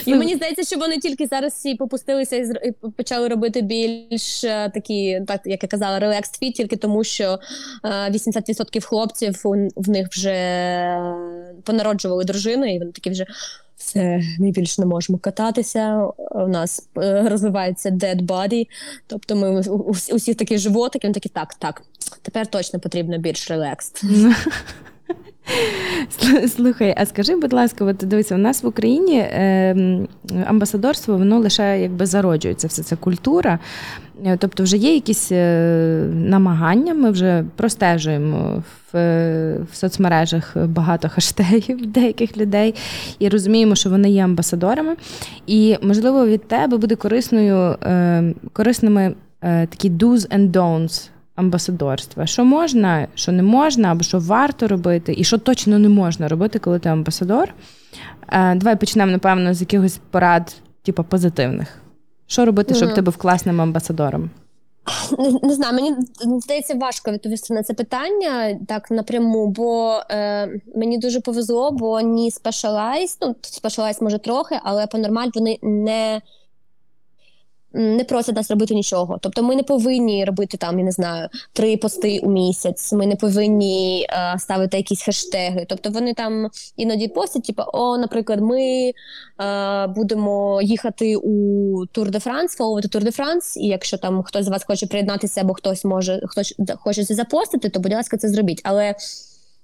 [0.07, 5.23] І мені здається, що вони тільки зараз всі попустилися і почали робити більш е, такі,
[5.27, 7.39] так як я казала, релакс фіт, тільки тому, що
[7.85, 9.41] е, 80% хлопців
[9.77, 11.15] в них вже е,
[11.65, 13.27] понароджували дружини, і вони такі вже.
[13.77, 16.09] Все, ми більше не можемо кататися.
[16.31, 18.67] У нас е, розвивається dead body,
[19.07, 21.83] тобто ми у, у, усіх такі животики, вони такі так, так.
[22.23, 23.93] Тепер точно потрібно більш релакс.
[26.19, 29.77] Слу- Слухай, а скажи, будь ласка, от дивися, у нас в Україні е,
[30.47, 33.59] амбасадорство, воно лише якби зароджується, все це культура.
[34.27, 41.09] Е, Тобто, вже є якісь е, намагання, ми вже простежуємо в, е, в соцмережах багато
[41.09, 42.75] хаштегів деяких людей
[43.19, 44.97] і розуміємо, що вони є амбасадорами.
[45.47, 49.15] І, можливо, від тебе буде корисною, е, корисними
[49.71, 52.27] такі do's and don'ts амбасадорства.
[52.27, 56.59] Що можна, що не можна, або що варто робити, і що точно не можна робити,
[56.59, 57.55] коли ти амбасадор.
[58.29, 61.79] Е, Давай почнемо, напевно, з якихось порад, типу, позитивних.
[62.27, 64.31] Що робити, щоб ти був класним амбасадором?
[65.19, 65.95] Не, не знаю, мені
[66.41, 72.31] здається важко відповісти на це питання так напряму, бо е, мені дуже повезло, бо ні
[72.31, 76.23] Specialized, ну Specialized може трохи, але по нормаль вони не.
[77.75, 79.19] Не просять нас робити нічого.
[79.21, 82.93] Тобто ми не повинні робити там, я не знаю, три пости у місяць.
[82.93, 85.67] Ми не повинні е, ставити якісь хештеги.
[85.69, 88.93] Тобто вони там іноді постять, типу, о, наприклад, ми е,
[89.87, 94.49] будемо їхати у Тур де Франс, фоловити Тур де Франс, і якщо там хтось з
[94.49, 98.61] вас хоче приєднатися, або хтось може хтось хоче це запостити, то будь ласка, це зробіть.
[98.65, 98.95] Але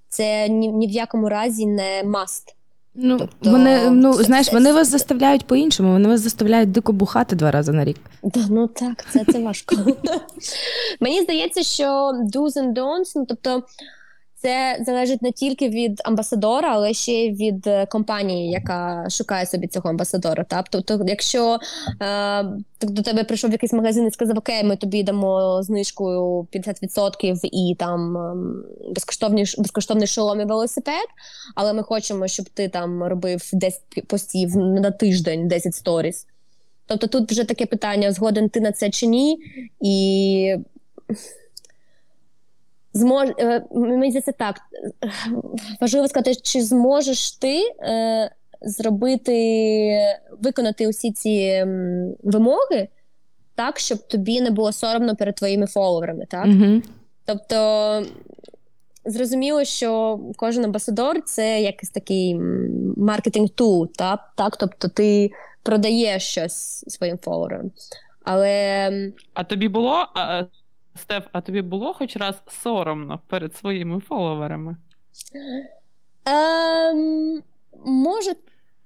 [0.09, 2.58] це ні, ні в якому разі не must.
[3.01, 6.93] Ну, Тобто, вони, ну, це- знаєш, це- вони вас заставляють по-іншому, вони вас заставляють дико
[6.93, 7.97] бухати два рази на рік.
[8.23, 9.77] Да, ну так, це, це важко.
[11.01, 11.85] Мені здається, що
[12.35, 13.63] do's and don'ts, ну тобто.
[14.43, 19.67] Це залежить не тільки від амбасадора, але ще й від е, компанії, яка шукає собі
[19.67, 20.45] цього амбасадора.
[20.45, 20.67] Так?
[20.71, 21.59] Тобто, якщо
[22.03, 22.45] е,
[22.83, 28.17] до тебе прийшов якийсь магазин і сказав, окей, ми тобі дамо знижкою 50% і там
[28.17, 31.07] ем, безкоштовний, безкоштовний шолом і велосипед,
[31.55, 36.27] але ми хочемо, щоб ти там робив 10 постів на тиждень, 10 сторіс.
[36.87, 39.39] Тобто тут вже таке питання: згоден ти на це чи ні,
[39.81, 40.57] і
[42.99, 43.29] змож...
[43.39, 44.57] е, мені здається так.
[45.81, 48.31] Важливо сказати, чи зможеш ти е,
[48.63, 49.99] зробити,
[50.41, 51.65] виконати усі ці
[52.23, 52.89] вимоги
[53.55, 56.47] так, щоб тобі не було соромно перед твоїми фоловерами, так?
[56.47, 56.83] Угу.
[57.25, 58.03] Тобто
[59.05, 62.35] зрозуміло, що кожен амбасадор це якийсь такий
[62.97, 64.21] маркетинг тул, так?
[64.37, 64.57] так?
[64.57, 65.31] Тобто ти
[65.63, 67.71] продаєш щось своїм фоловерам.
[68.25, 68.91] Але
[69.35, 70.07] А тобі було,
[70.99, 74.77] Стеф, а тобі було хоч раз соромно перед своїми фоловерами?
[76.25, 77.43] Ем,
[77.85, 78.33] може,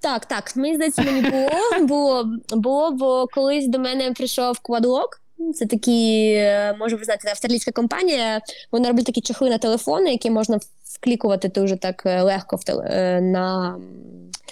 [0.01, 0.57] так, так.
[0.57, 1.49] Мені здається, мені було,
[1.87, 5.09] було, було, бо колись до мене прийшов Quadlock.
[5.55, 8.41] Це такі, е, може ви знаєте, австралійська компанія.
[8.73, 12.87] Вони роблять такі чохли на телефони, які можна вклікувати дуже так е, легко в теле-
[12.91, 13.79] е, на,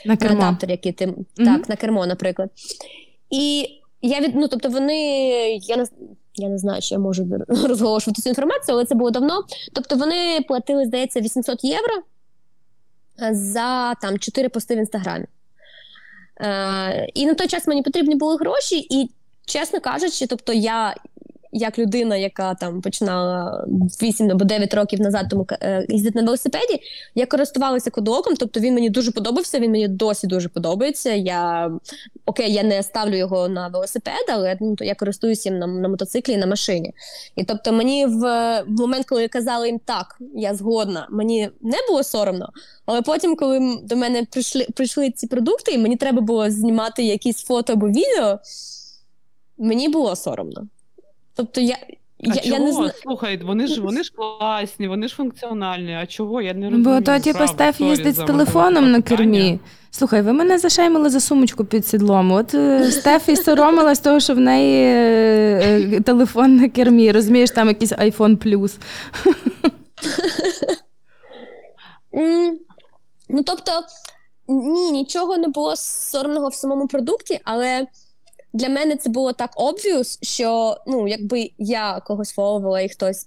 [0.04, 2.50] На на адаптер, який ти так, на кермо, наприклад.
[3.30, 3.68] І
[4.02, 4.98] я від ну, тобто вони,
[5.62, 5.86] я
[6.34, 9.44] я не знаю, чи я можу розголошувати цю інформацію, але це було давно.
[9.72, 11.94] Тобто вони платили, здається, 800 євро
[13.22, 15.26] е, за там 4 пости в інстаграмі.
[16.40, 19.10] Е, і на той час мені потрібні були гроші, і
[19.46, 20.94] чесно кажучи, тобто я.
[21.52, 23.66] Як людина, яка там починала
[24.02, 26.80] 8 або 9 років назад тому е, їздити на велосипеді,
[27.14, 31.12] я користувалася кодоком, тобто він мені дуже подобався, він мені досі дуже подобається.
[31.12, 31.70] Я
[32.26, 36.32] окей, я не ставлю його на велосипед, але ну, я користуюся їм на, на мотоциклі
[36.32, 36.94] і на машині.
[37.36, 38.20] І тобто мені в,
[38.62, 42.52] в момент, коли казали їм так, я згодна, мені не було соромно.
[42.86, 47.42] Але потім, коли до мене прийшли, прийшли ці продукти, і мені треба було знімати якісь
[47.42, 48.38] фото або відео,
[49.58, 50.68] мені було соромно.
[51.40, 51.76] Тобто я.
[51.83, 51.87] А
[52.18, 52.55] Я, чого?
[52.57, 52.90] я не знаю.
[53.03, 55.94] Слухай, вони ж вони ж класні, вони ж функціональні.
[55.94, 56.42] А чого?
[56.42, 56.85] Я не розумію.
[56.94, 59.59] Бо то, типу, правда, Стеф їздить з телефоном на кермі.
[59.90, 62.33] Слухай, ви мене зашеймили за сумочку під сідлом.
[62.33, 67.12] От е, Стеф і соромилась того, що в неї е, е, телефон на кермі.
[67.12, 68.76] Розумієш, там якийсь iPhone Plus.
[72.14, 72.59] М,
[73.33, 73.72] Ну, тобто,
[74.48, 77.87] ні, нічого не було соромного в самому продукті, але
[78.52, 83.26] для мене це було так obvious, що ну, якби я когось фоловила і хтось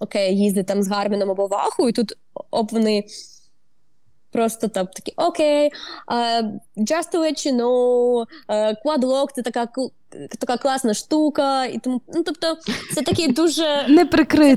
[0.00, 2.12] окей, їздить там з Гарміном або Ваху, і тут
[2.50, 3.04] оп, вони
[4.30, 5.70] просто там такі окей,
[6.08, 6.42] uh,
[6.76, 9.68] just to let you know, uh, Quadlock– це така,
[10.38, 11.64] така класна штука.
[11.64, 12.56] І тому, ну, тобто,
[12.94, 14.04] це такий дуже Не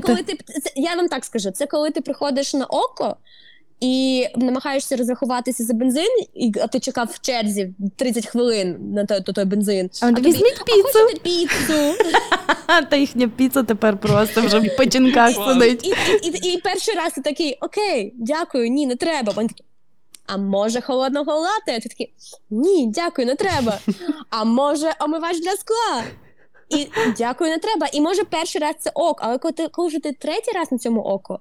[0.00, 3.16] коли ти це, я вам так скажу, це коли ти приходиш на око
[3.80, 9.20] і намагаєшся розрахуватися за бензин, і а ти чекав в черзі 30 хвилин на той,
[9.20, 9.90] той бензин.
[10.02, 11.20] А тобі, візьміть «А піцу.
[11.22, 11.94] піцу.
[12.90, 15.86] Та їхня піца тепер просто вже в печінках сидить.
[15.86, 15.88] І,
[16.26, 19.32] і, і, і перший раз ти такий, окей, дякую, ні, не треба.
[19.32, 19.64] Вони такі,
[20.26, 21.76] а може холодного лате?
[21.76, 22.12] А ти такий,
[22.50, 23.78] ні, дякую, не треба.
[24.30, 26.04] А може омивач для скла?
[26.68, 26.88] І
[27.18, 27.86] дякую, не треба.
[27.92, 30.78] І може перший раз це ок, але коли, ти, коли вже ти третій раз на
[30.78, 31.40] цьому око,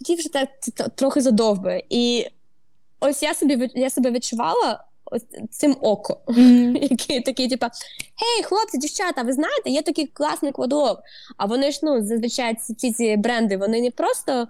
[0.00, 1.82] тоді вже так це трохи задовбує.
[1.90, 2.26] І
[3.00, 6.20] ось я собі я себе відчувала ось цим око.
[6.74, 7.70] Які такі, типа,
[8.16, 11.00] гей, хлопці, дівчата, ви знаєте, є такий класний квадрок.
[11.36, 14.48] А вони ж ну зазвичай ці, ці, бренди вони не просто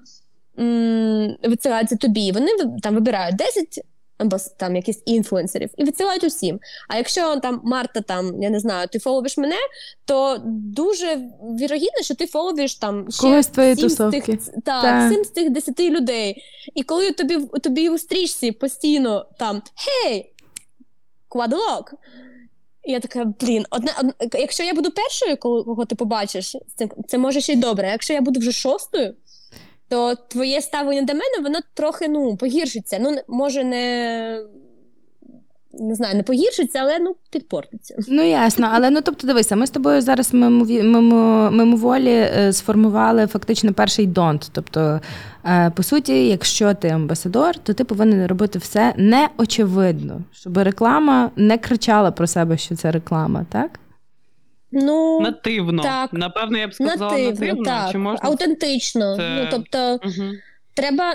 [1.42, 2.48] висилаються тобі, вони
[2.82, 3.80] там вибирають 10
[4.20, 6.60] або там якісь інфлюенсерів і відсилають усім.
[6.88, 9.56] А якщо там Марта, там я не знаю, ти фоловиш мене,
[10.04, 11.16] то дуже
[11.60, 15.12] вірогідно, що ти фоловиш там ще Когось з твоєї сім з тих, так, Так.
[15.12, 16.42] сім з тих десяти людей.
[16.74, 20.32] І коли тобі тобі у стрічці постійно там гей,
[21.28, 21.94] квадлок.
[22.84, 27.18] Я така, блін, одна, одна, якщо я буду першою, кого, кого ти побачиш, це, це
[27.18, 27.88] може ще й добре.
[27.88, 29.14] А якщо я буду вже шостою,
[29.90, 32.98] то твоє ставлення до мене, воно трохи ну, погіршиться.
[33.00, 34.40] Ну, може, не,
[35.72, 37.96] не знаю, не погіршиться, але ну, підпортиться.
[38.08, 43.26] Ну ясно, але ну тобто дивися, ми з тобою зараз мимові- мимо, мимоволі е, сформували
[43.26, 44.50] фактично перший донт.
[44.52, 45.00] Тобто,
[45.46, 51.58] е, по суті, якщо ти амбасадор, то ти повинен робити все неочевидно, щоб реклама не
[51.58, 53.70] кричала про себе, що це реклама, так?
[54.72, 55.82] Ну, Нативно.
[55.82, 56.12] Так.
[56.12, 57.64] Напевно, я б сказала нативно, нативно.
[57.64, 59.16] так, Чи можна аутентично.
[59.16, 60.30] це- Ну, тобто, Угу.
[60.74, 61.14] Треба,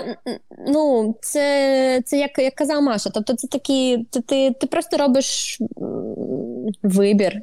[0.68, 3.10] ну, це, це як, як казав Маша.
[3.14, 5.58] Тобто, це такі, ти, ти, ти просто робиш
[6.82, 7.40] вибір.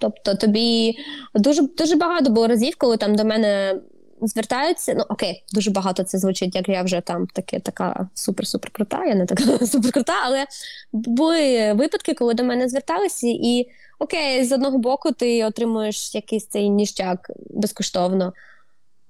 [0.00, 0.96] Тобто, тобі
[1.34, 3.74] дуже, дуже багато було разів, коли там до мене
[4.22, 4.94] звертаються.
[4.94, 9.04] Ну, окей, дуже багато це звучить, як я вже там таке, така супер-супер крута.
[9.04, 10.46] Я не така супер крута, але
[10.92, 16.70] були випадки, коли до мене зверталися, і окей, з одного боку, ти отримуєш якийсь цей
[16.70, 18.32] ніштяк безкоштовно.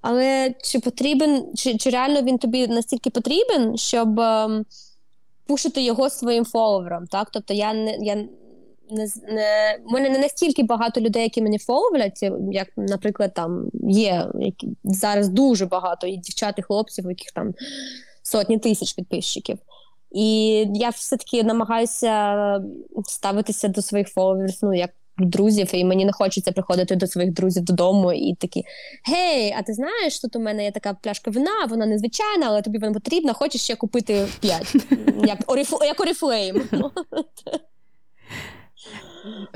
[0.01, 4.65] Але чи потрібен, чи, чи реально він тобі настільки потрібен, щоб ем,
[5.45, 7.07] пушити його своїм фоловерам?
[7.07, 7.29] Так?
[7.31, 7.97] Тобто я не.
[8.01, 8.27] Я
[8.89, 14.27] не, не, в мене не настільки багато людей, які мене фоловлять, як, наприклад, там є
[14.39, 17.53] які, зараз дуже багато і дівчат, і хлопців, яких там
[18.23, 19.57] сотні тисяч підписчиків.
[20.11, 22.35] І я все-таки намагаюся
[23.05, 27.63] ставитися до своїх фоловерів, ну, як друзів, і мені не хочеться приходити до своїх друзів
[27.63, 28.63] додому і такі:
[29.03, 32.77] Гей, а ти знаєш, тут у мене є така пляшка вина, вона незвичайна, але тобі
[32.77, 34.75] вона потрібна, хочеш ще купити п'ять,
[35.25, 35.39] як.
[36.71, 36.91] Ну,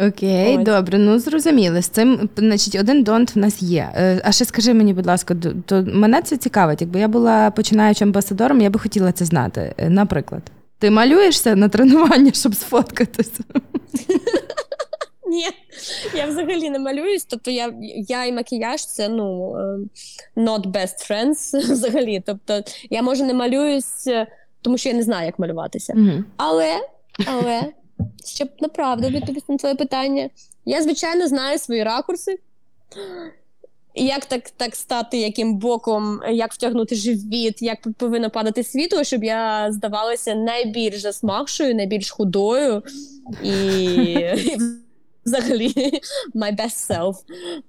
[0.07, 0.63] Окей, Ось.
[0.65, 1.81] добре, ну зрозуміли.
[1.81, 3.89] З цим, значить, один донт в нас є.
[3.95, 6.81] Е, А ще скажи мені, будь ласка, то мене це цікавить.
[6.81, 9.73] Якби я була починаючим амбасадором, я би хотіла це знати.
[9.77, 10.41] Е, Наприклад,
[10.79, 13.43] ти малюєшся на тренування, щоб сфоткатися?
[15.27, 15.45] Ні,
[16.15, 17.25] я взагалі не малююсь.
[17.25, 17.73] Тобто я,
[18.07, 19.79] я і макіяж це ну е,
[20.41, 22.23] not best friends взагалі.
[22.25, 24.07] Тобто я може не малююсь,
[24.61, 25.93] тому що я не знаю, як малюватися.
[25.95, 26.25] Мгм.
[26.37, 26.75] Але,
[27.27, 27.61] але,
[28.25, 30.29] щоб направду відповісти на твоє питання,
[30.65, 32.39] я, звичайно, знаю свої ракурси.
[33.95, 39.71] Як так, так стати, яким боком, як втягнути живіт, як повинно падати світло, щоб я
[39.71, 42.83] здавалася найбільш засмагшою, найбільш худою
[43.43, 44.17] і,
[45.25, 45.67] взагалі
[46.35, 47.13] my best self.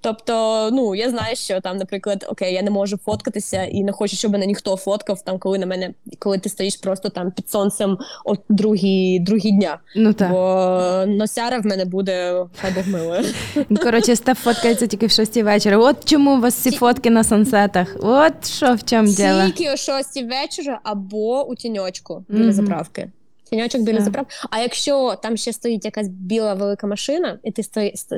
[0.00, 4.16] Тобто, ну я знаю, що там, наприклад, окей, я не можу фоткатися і не хочу,
[4.16, 7.98] щоб мене ніхто фоткав, там, коли на мене, коли ти стоїш просто там під сонцем
[8.24, 9.78] от другі, другі дня.
[9.96, 10.30] Ну так.
[10.30, 13.24] Бо носяра в мене буде хай Бог милує.
[13.68, 15.76] Ну, Коротше, Стеф фоткається тільки в 6 вечора.
[15.78, 17.96] От чому у вас ці Ті- фотки на сансетах.
[18.00, 19.42] От що в чому діло.
[19.46, 22.52] Тільки о 6 вечора або у тіньочку біля Мгм.
[22.52, 23.10] заправки.
[23.52, 24.34] Тіньочок біля заправки.
[24.50, 27.62] А якщо там ще стоїть якась біла велика машина, і ти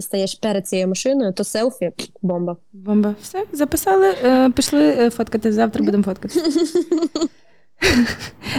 [0.01, 1.91] стаєш перед цією машиною, то селфі
[2.23, 2.57] бомба.
[2.73, 3.15] Бомба.
[3.23, 5.53] Все, записали, е, пішли е, фоткати.
[5.53, 6.41] Завтра будемо фоткати.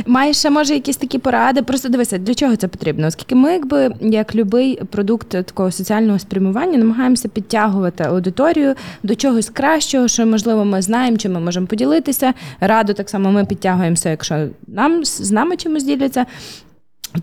[0.05, 1.61] Маєш ще, може, якісь такі поради?
[1.61, 3.07] Просто дивися, для чого це потрібно?
[3.07, 10.07] Оскільки ми, якби як любий продукт такого соціального спрямування, намагаємося підтягувати аудиторію до чогось кращого,
[10.07, 12.34] що можливо ми знаємо, чим ми можемо поділитися.
[12.59, 16.26] Радо так само ми підтягуємося, якщо нам з нами чимось діляться.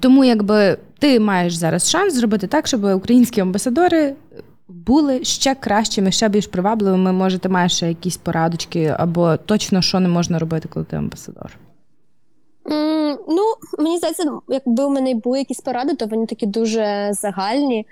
[0.00, 4.14] Тому якби ти маєш зараз шанс зробити так, щоб українські амбасадори
[4.68, 7.12] були ще кращими, ще більш привабливими.
[7.12, 11.58] Може, ти маєш ще якісь порадочки, або точно що не можна робити, коли ти амбасадор.
[12.70, 13.42] М, ну,
[13.78, 17.86] мені здається, якби у мене були якісь поради, то вони такі дуже загальні.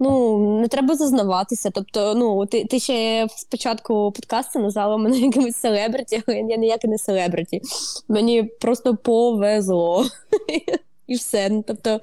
[0.00, 1.70] Ну, не треба зазнаватися.
[1.74, 6.98] Тобто, ну, ти, ти ще спочатку подкасту назвала мене якимось селебриті, але я ніяке не
[6.98, 7.62] селебриті.
[8.08, 10.04] Мені просто повезло.
[11.12, 11.48] І все.
[11.50, 12.00] Ну, Тобто,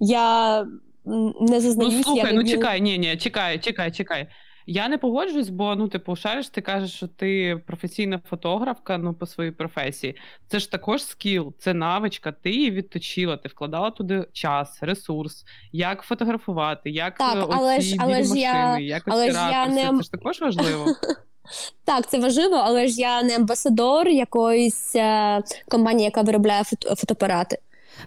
[0.00, 0.62] я
[1.04, 2.02] не Ну зазнаюсь.
[2.04, 4.26] слухай, я ну чекай, ні, ні, чекай, чекай, чекай.
[4.68, 9.26] Я не погоджуюсь, бо ну, типу, шариш, ти кажеш, що ти професійна фотографка ну, по
[9.26, 10.16] своїй професії.
[10.48, 16.02] Це ж також скіл, це навичка, ти її відточила, ти вкладала туди час, ресурс, як
[16.02, 20.02] фотографувати, як Так, е, але ж- але ж я- як але ж я не- Це
[20.02, 20.86] ж також важливо.
[21.84, 27.58] Так, це важливо, але ж я не амбасадор якоїсь е, компанії, яка виробляє фото- фотоапарати.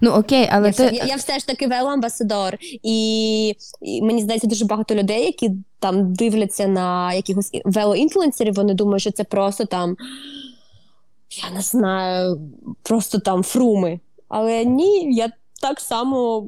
[0.02, 4.22] Ну окей, але я, ти все, я, я все ж таки велоамбасадор, і, і мені
[4.22, 9.66] здається, дуже багато людей, які там дивляться на якихось велоінфлюенсерів, вони думають, що це просто
[9.66, 9.98] там,
[11.30, 12.42] я не знаю,
[12.84, 14.00] просто там фруми.
[14.28, 15.32] Але ні, я
[15.62, 16.48] так само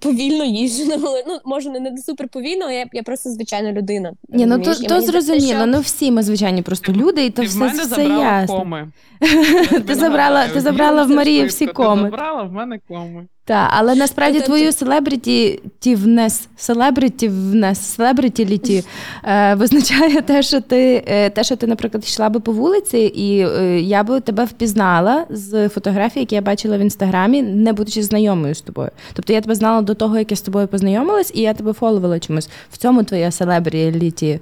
[0.00, 1.18] повільно їжджу на вело.
[1.26, 4.12] Ну, може, не, не супер повільно, але я, я просто звичайна людина.
[4.28, 4.78] ні, ну розумієш?
[4.78, 5.58] то, І то мені здається, зрозуміло.
[5.60, 8.22] що- Ну всі ми звичайні просто люди, і то ти в все, мене все забрала
[8.40, 8.58] ясно.
[8.58, 8.92] коми.
[9.86, 12.02] Ти забрала- ти забрала в Марії всі коми.
[12.02, 13.26] Ти забрала в мене коми.
[13.46, 18.84] Так, але насправді Тобто- твою селебрітівнес, селебрітівнес, селебрітіліті
[19.24, 23.38] е, визначає те, що ти е, те, що ти, наприклад, йшла би по вулиці, і
[23.40, 28.54] е, я би тебе впізнала з фотографій, які я бачила в інстаграмі, не будучи знайомою
[28.54, 28.90] з тобою.
[29.12, 32.20] Тобто я тебе знала до того, як я з тобою познайомилась, і я тебе фоловила
[32.20, 32.48] чомусь.
[32.70, 34.40] В цьому твоя селебріліті.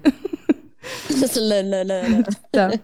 [1.36, 2.78] Ле-ле-ле-ле.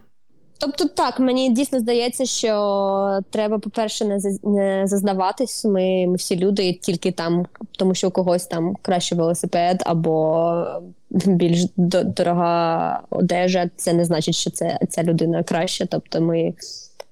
[0.59, 5.65] Тобто, так, мені дійсно здається, що треба, по-перше, не зазнаватись.
[5.65, 7.47] Ми, ми всі люди, тільки там,
[7.79, 10.65] тому що у когось там краще велосипед або
[11.11, 13.71] більш дорога одежа.
[13.77, 15.87] Це не значить, що це ця людина краща.
[15.91, 16.55] Тобто, ми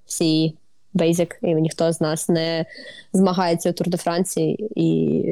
[0.06, 0.54] всі
[0.96, 2.66] basic, і ніхто з нас не
[3.12, 4.86] змагається у Тур де Франції і,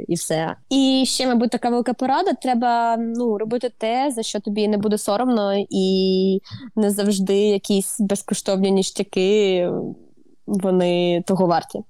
[0.09, 0.57] і все.
[0.71, 4.99] І ще, мабуть, така велика порада: треба ну, робити те, за що тобі не буде
[4.99, 6.41] соромно, і
[6.77, 9.71] не завжди якісь безкоштовні ніштяки,
[10.47, 11.81] вони того варті.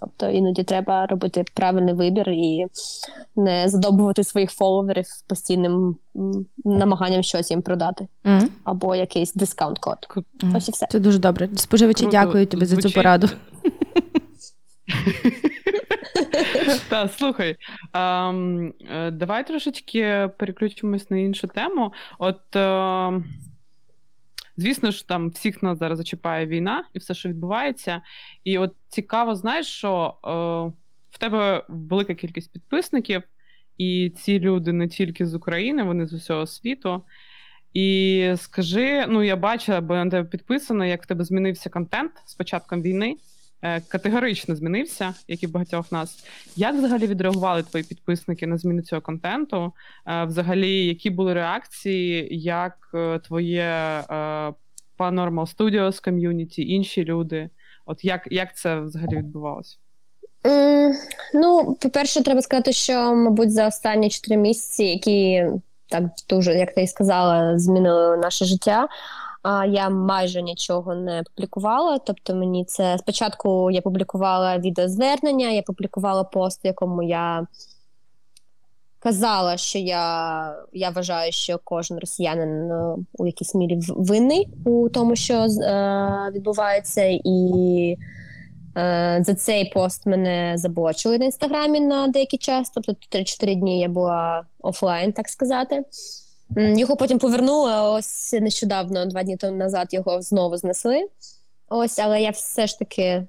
[0.00, 2.66] Тобто іноді треба робити правильний вибір і
[3.36, 5.96] не задобувати своїх фоловерів постійним
[6.64, 8.48] намаганням щось їм продати, Мгм.
[8.64, 9.96] або якийсь дискаунт-код.
[10.42, 10.56] Мгм.
[10.56, 10.86] Ось і все.
[10.90, 11.48] Це дуже добре.
[11.56, 12.10] Споживачі, Круто.
[12.10, 13.28] дякую тобі за цю пораду.
[16.88, 17.56] Так, слухай,
[17.94, 21.92] ем, е, давай трошечки переключимось на іншу тему.
[22.18, 23.22] От, е,
[24.60, 28.02] звісно ж, там всіх нас зараз зачіпає війна і все, що відбувається.
[28.44, 30.30] І от цікаво, знаєш, що е,
[31.10, 33.22] в тебе велика кількість підписників,
[33.78, 37.02] і ці люди не тільки з України, вони з усього світу.
[37.74, 42.34] І скажи, ну я бачила, бо на тебе підписано, як в тебе змінився контент з
[42.34, 43.16] початком війни.
[43.62, 46.24] Е, Категорично змінився, як і багатьох нас.
[46.56, 49.72] Як взагалі відреагували твої підписники на зміну цього контенту?
[50.06, 54.02] Е, Взагалі, які були реакції, як е, твоє
[54.98, 57.50] Paranormal Studios ком'юніті, інші люди?
[57.86, 59.76] От як, як це взагалі відбувалося?
[60.46, 60.92] М,
[61.34, 65.44] Ну, по-перше, треба сказати, що, мабуть, за останні чотири місяці, які
[65.88, 68.88] так дуже, як ти і сказала, змінили наше життя.
[69.68, 71.98] Я майже нічого не публікувала.
[71.98, 77.46] Тобто, мені це спочатку я публікувала відеозвернення, я публікувала пост, в якому я
[78.98, 85.16] казала, що я, я вважаю, що кожен росіянин е, у якійсь мірі винний у тому,
[85.16, 87.96] що е, відбувається, і
[88.76, 93.88] Е, За цей пост мене заблочили на інстаграмі на деякий час, тобто 3-4 дні я
[93.88, 95.82] була офлайн, так сказати.
[96.56, 101.08] Його потім повернули, ось нещодавно, два дні тому назад, його знову знесли.
[101.68, 103.26] Ось, але я все ж таки.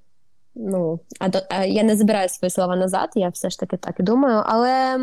[0.55, 3.99] Ну, а до, а я не забираю свої слова назад, я все ж таки так
[3.99, 4.43] і думаю.
[4.45, 4.97] Але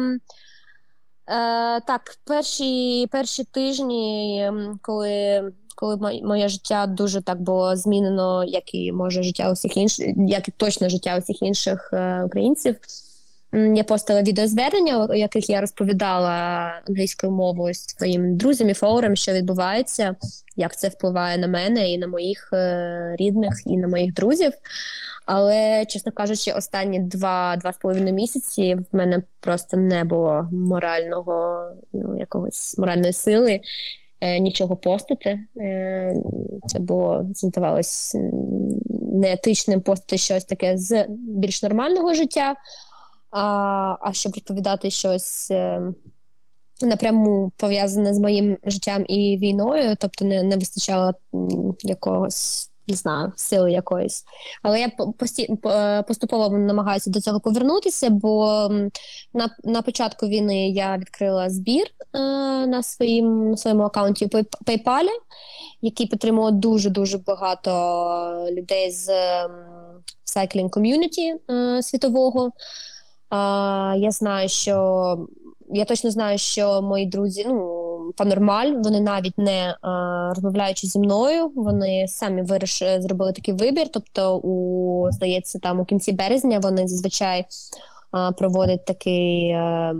[1.26, 4.50] е, так, перші, перші тижні,
[4.82, 5.42] коли,
[5.76, 10.50] коли моє життя дуже так було змінено, як і може життя усіх інших, як і
[10.50, 12.76] точно життя усіх інших е, українців.
[13.53, 16.30] Я постила відеозвернення, у яких я розповідала
[16.88, 20.16] англійською мовою своїм друзям і фолорам, що відбувається,
[20.57, 24.53] як це впливає на мене і на моїх е, рідних, і на моїх друзів.
[25.26, 31.66] Але, чесно кажучи, останні два, два з половиною місяці в мене просто не було морального,
[31.92, 33.61] ну, якогось моральної сили
[34.20, 35.40] е, нічого постити.
[35.57, 36.14] Е,
[36.66, 38.16] це було здавалось
[39.12, 42.55] неетичним постити щось таке з більш нормального життя.
[43.30, 45.82] А, а щоб розповідати щось е,
[46.82, 51.12] напряму пов'язане з моїм життям і війною, тобто не, не вистачало
[51.82, 54.24] якогось, не знаю, сили якоїсь.
[54.62, 55.56] Але я по- пості,
[56.08, 58.68] поступово намагаюся до цього повернутися, бо
[59.34, 62.18] на, на початку війни я відкрила збір е,
[62.66, 64.26] на, своїм, на своєму аккаунті
[64.66, 65.06] PayPal,
[65.82, 69.08] який підтримував дуже-дуже багато людей з
[70.36, 72.52] cycling community е, світового.
[73.30, 75.28] А, я знаю, що
[75.70, 81.52] я точно знаю, що мої друзі, ну панормаль, вони навіть не а, розмовляючи зі мною,
[81.56, 83.88] вони самі вирішили зробили такий вибір.
[83.92, 87.46] Тобто, у здається, там у кінці березня вони зазвичай
[88.10, 89.48] а, проводять такий.
[89.48, 89.94] е,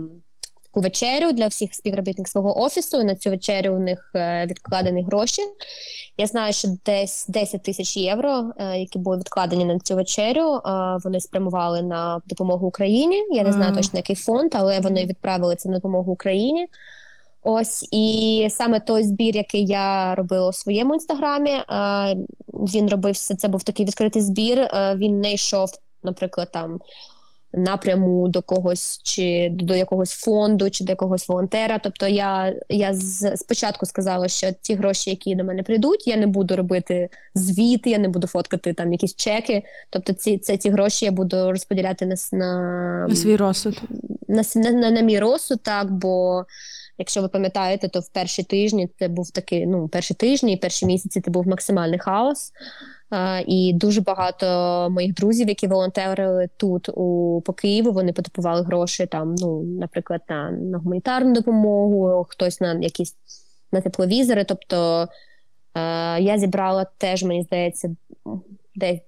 [0.79, 3.01] Таку вечерю для всіх співробітників свого офісу.
[3.01, 5.41] І на цю вечерю у них е, відкладені гроші.
[6.17, 10.61] Я знаю, що десь 10 тисяч євро, е, які були відкладені на цю вечерю, е,
[11.03, 13.23] вони спрямували на допомогу Україні.
[13.31, 16.67] Я не знаю точно який фонд, але вони відправили це на допомогу Україні.
[17.43, 21.51] Ось і саме той збір, який я робила у своєму інстаграмі,
[22.53, 23.35] він робився.
[23.35, 24.69] Це був такий відкритий збір.
[24.95, 25.69] Він не йшов,
[26.03, 26.79] наприклад, там
[27.53, 31.79] напряму до когось, чи до якогось фонду, чи до якогось волонтера.
[31.83, 36.27] Тобто, я, я з, спочатку сказала, що ті гроші, які до мене прийдуть, я не
[36.27, 39.63] буду робити звіти, я не буду фоткати там якісь чеки.
[39.89, 43.81] Тобто, ці це ці гроші я буду розподіляти на, на, На свій розсуд.
[44.27, 46.45] на, на, на, на мій розсуд, так, бо
[46.97, 50.85] якщо ви пам'ятаєте, то в перші тижні це був такий, ну, перші тижні і перші
[50.85, 52.51] місяці це був максимальний хаос.
[53.09, 54.45] А, і дуже багато
[54.91, 60.51] моїх друзів, які волонтерили тут у по Києву, вони потребували гроші там, ну, наприклад, на,
[60.51, 63.15] на гуманітарну допомогу, хтось на якісь
[63.71, 64.43] на тепловізори.
[64.43, 65.07] Тобто
[65.75, 67.95] е, я зібрала теж, мені здається,
[68.75, 68.99] десь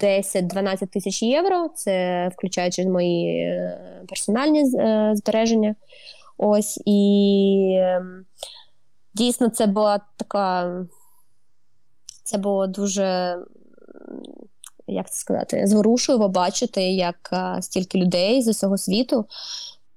[0.00, 1.68] 10-12 тисяч євро.
[1.68, 5.74] Це включаючи мої е, персональні е, збереження.
[6.38, 8.24] Ось і ем,
[9.14, 10.76] дійсно це була така.
[12.22, 13.38] Це було дуже,
[14.86, 19.26] як це сказати, зворушливо бачити, як а, стільки людей з усього світу.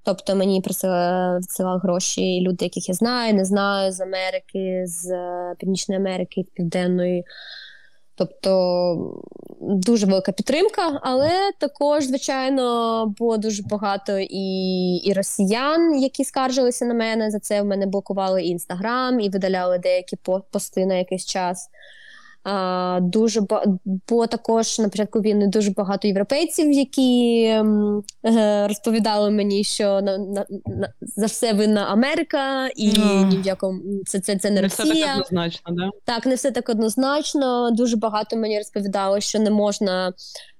[0.02, 5.54] Тобто мені присилали відсилали гроші люди, яких я знаю, не знаю, з Америки, з е,
[5.58, 7.24] Північної Америки, Південної.
[8.14, 9.22] Тобто
[9.60, 16.94] дуже велика підтримка, але також, звичайно, було дуже багато і, і росіян, які скаржилися на
[16.94, 17.30] мене.
[17.30, 20.16] За це в мене блокували і інстаграм, і видаляли деякі
[20.50, 21.68] пости на якийсь час.
[22.48, 23.64] А, дуже ба-
[24.08, 30.18] було також на початку війни дуже багато європейців, які ем, е, розповідали мені, що на,
[30.18, 33.22] на, на за все винна Америка, і А.
[33.22, 35.90] ні в якому це, це, це не Не все так однозначно, да?
[36.04, 37.70] Так, не все так однозначно.
[37.70, 40.12] Дуже багато мені розповідало, що не можна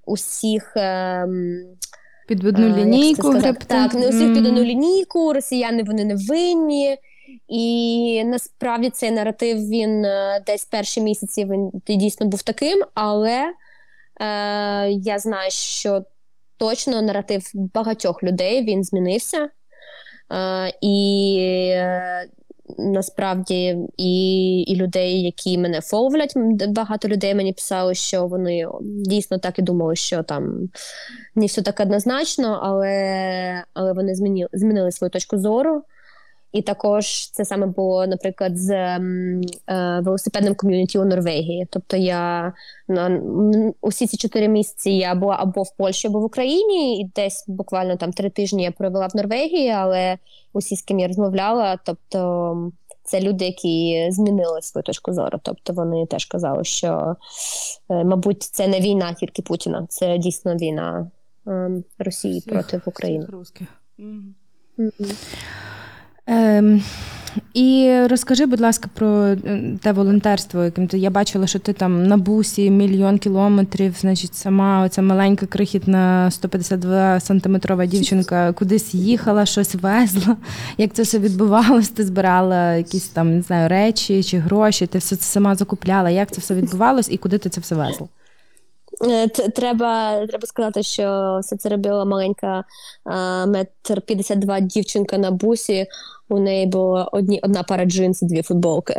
[0.06, 0.76] усіх.
[0.76, 1.26] Е,
[2.64, 3.66] як це лінійку сказати?
[3.66, 6.96] Так, не усіх під одну лінійку, росіяни вони не винні.
[7.48, 13.52] І насправді цей наратив він е, десь перші місяці він дійсно був таким, але е,
[14.90, 16.04] я знаю, що
[16.56, 19.48] точно наратив багатьох людей він змінився.
[20.32, 21.38] Е, і
[21.72, 22.28] е,
[22.78, 26.32] насправді і, і людей, які мене фоловлять,
[26.68, 30.68] багато людей мені писали, що вони дійсно так і думали, що там
[31.34, 35.82] не все так однозначно, але, але вони змінили, змінили свою точку зору.
[36.52, 39.00] І також це саме було, наприклад, з е,
[40.02, 41.66] велосипедним ком'юніті у Норвегії.
[41.70, 42.52] Тобто я
[42.88, 43.20] на
[43.80, 47.96] усі ці чотири місяці я була або в Польщі, або в Україні, і десь буквально
[47.96, 50.18] там три тижні я провела в Норвегії, але
[50.52, 52.72] усі, з ким я розмовляла, тобто
[53.06, 55.40] це люди, які змінили свою точку зору.
[55.42, 57.16] Тобто вони теж казали, що,
[57.90, 61.10] е, мабуть, це не війна тільки Путіна, це дійсно війна
[61.46, 63.24] е, Росії проти України.
[63.24, 63.68] Всіх русських.
[66.26, 66.82] Ем,
[67.54, 69.38] і розкажи, будь ласка, про е,
[69.82, 74.84] те волонтерство, яким ти я бачила, що ти там на бусі мільйон кілометрів, значить, сама
[74.84, 80.36] оця маленька крихітна 152 сантиметрова дівчинка кудись їхала, щось везла.
[80.78, 81.88] Як це все відбувалось?
[81.88, 84.86] Ти збирала якісь там не знаю речі чи гроші?
[84.86, 86.10] Ти все це сама закупляла?
[86.10, 88.08] Як це все відбувалось і куди ти це все везла?
[89.04, 92.64] Е, Треба, треба сказати, що все це робила маленька
[93.06, 95.86] е, метр 52 дівчинка на бусі.
[96.28, 98.96] У неї була одні, одна пара джинс і дві футболки.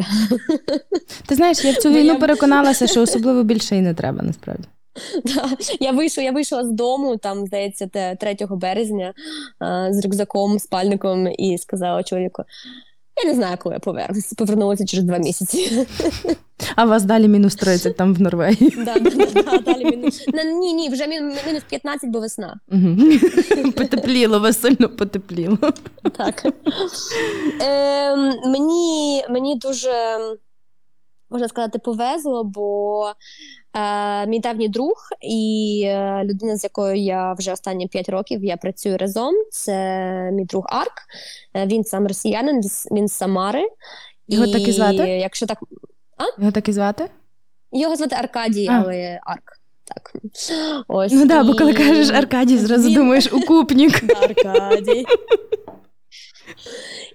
[1.27, 4.63] Ти знаєш, я в цю Ну, війну переконалася, що особливо більше і не треба насправді.
[5.25, 5.49] Да.
[5.79, 9.13] Я вийшла, я вийшла з дому, там, здається, 3 березня
[9.63, 12.43] е, з рюкзаком, спальником і сказала чоловіку:
[13.23, 14.35] я не знаю, коли я повернуся.
[14.37, 15.87] Повернулася через два місяці.
[16.75, 18.73] А вас далі мінус 30 там в Норвегії.
[18.77, 20.27] Да, да, да, да, далі мінус.
[20.27, 22.59] На- Ні, ні, вже мін- мінус 15, бо весна.
[22.67, 23.19] Мгм.
[23.77, 25.57] Потепліло, вас сильно потепліло.
[26.17, 26.45] Так.
[27.61, 29.91] Ем, мені, мені дуже,
[31.29, 33.05] можна сказати, повезло, бо
[33.77, 38.57] е, мій давній друг і е, людина, з якою я вже останні 5 років я
[38.57, 39.75] працюю разом, це
[40.33, 40.93] мій друг Арк.
[41.55, 42.61] Е, він сам росіянин,
[42.91, 43.69] він з Самари.
[44.27, 45.09] Його так і звати?
[45.09, 45.59] Якщо так,
[46.17, 46.23] а?
[46.41, 47.09] Його так і звати?
[47.71, 48.81] його звати Аркадій, А.
[48.85, 49.43] але Арк.
[49.83, 50.13] Так.
[50.87, 54.03] Ось, Ну так, бо коли кажеш Аркадій, зразу він- думаєш укупник.
[54.23, 55.05] Аркадій.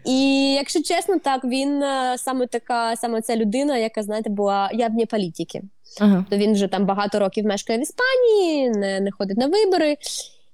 [0.05, 5.07] І якщо чесно, так він е, саме така, саме ця людина, яка, знаєте, була явні
[5.07, 5.63] політики.
[6.01, 6.25] Ага.
[6.31, 9.97] То він вже там багато років мешкає в Іспанії, не, не ходить на вибори.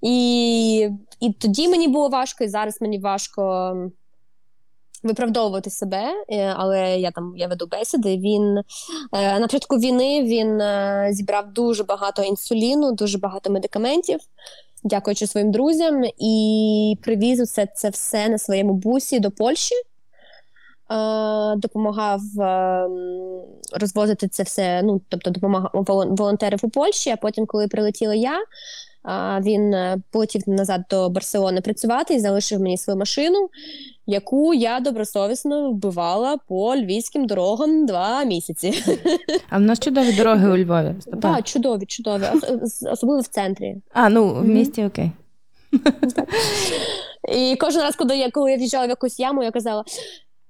[0.03, 0.89] І,
[1.21, 3.75] і тоді мені було важко, і зараз мені важко
[5.03, 8.17] виправдовувати себе, е, але я там я веду бесіди.
[8.17, 8.59] Він
[9.13, 10.61] е, на початку війни він
[11.15, 14.21] зібрав дуже багато інсуліну, дуже багато медикаментів,
[14.85, 19.75] дякуючи своїм друзям, і привіз усе це все на своєму бусі до Польщі.
[21.57, 22.89] Допомагав е,
[23.81, 24.83] розвозити це все.
[24.83, 27.11] Ну, тобто допомагав волон- волонтерів у Польщі.
[27.11, 28.39] А потім, коли прилетіла я,
[29.41, 33.49] він е, полетів назад до Барселони працювати і залишив мені свою машину,
[34.07, 38.85] яку я добросовісно вбивала по львівським дорогам два місяці.
[39.51, 40.95] А в нас чудові дороги у Львові.
[41.23, 42.23] Так, чудові, чудові,
[42.93, 43.77] особливо в центрі.
[43.93, 45.11] А, ну в місті окей.
[47.33, 49.85] І кожен раз, коли я коли я в'їжджала в якусь яму, я казала: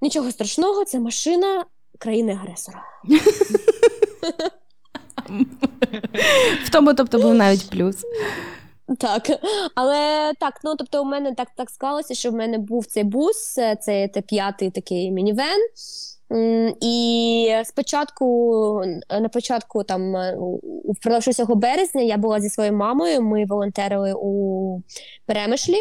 [0.01, 1.64] нічого страшного, це машина
[1.99, 2.82] країни-агресора.
[6.64, 8.05] В тому, тобто, був навіть плюс.
[8.99, 9.31] Так,
[9.74, 13.59] але так, ну тобто, у мене так так склалося, що в мене був цей бус,
[13.59, 15.59] е, це п'ятий такий мінівен.
[16.81, 20.39] І спочатку, е, на початку, там е,
[20.85, 23.22] впродовж усього березня, я була зі своєю мамою.
[23.22, 24.83] Ми волонтерили у
[25.26, 25.79] Перемишлі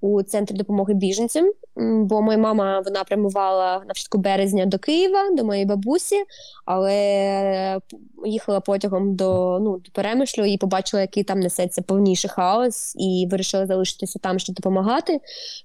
[0.00, 1.52] у центрі допомоги біженцям.
[1.76, 6.16] Бо моя мама вона прямувала на початку березня до Києва, до моєї бабусі,
[6.64, 7.80] але
[8.24, 13.66] їхала потягом до, ну, до Перемишлю і побачила, який там несеться повніший хаос, і вирішила
[13.66, 15.20] залишитися там, щоб допомагати.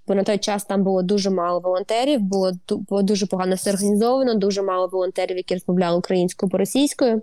[0.07, 4.35] Бо на той час там було дуже мало волонтерів, було, було дуже погано все організовано,
[4.35, 7.21] дуже мало волонтерів, які розмовляли українською по російською.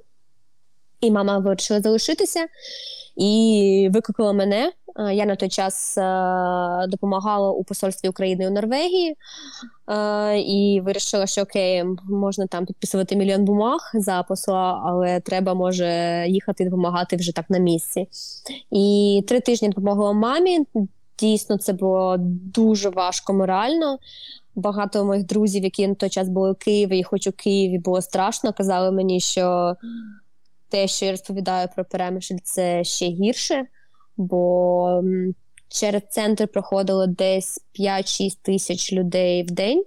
[1.00, 2.46] І мама вирішила залишитися
[3.18, 4.72] і викликала мене.
[4.98, 6.02] Е, Я на той час е,
[6.88, 9.16] допомагала у посольстві України у Норвегії
[9.88, 16.24] е, і вирішила, що окей, можна там підписувати мільйон бумаг за посла, але треба може
[16.28, 18.08] їхати допомагати вже так на місці.
[18.70, 20.58] І три тижні допомогла мамі.
[21.18, 22.16] Дійсно, це було
[22.54, 23.98] дуже важко морально.
[24.54, 28.02] Багато моїх друзів, які на той час були у Києві, і хоч у Києві було
[28.02, 29.76] страшно, казали мені, що
[30.68, 33.66] те, що я розповідаю про перемишль, це ще гірше,
[34.16, 35.02] бо
[35.68, 39.84] через центр проходило десь 5-6 тисяч людей в день.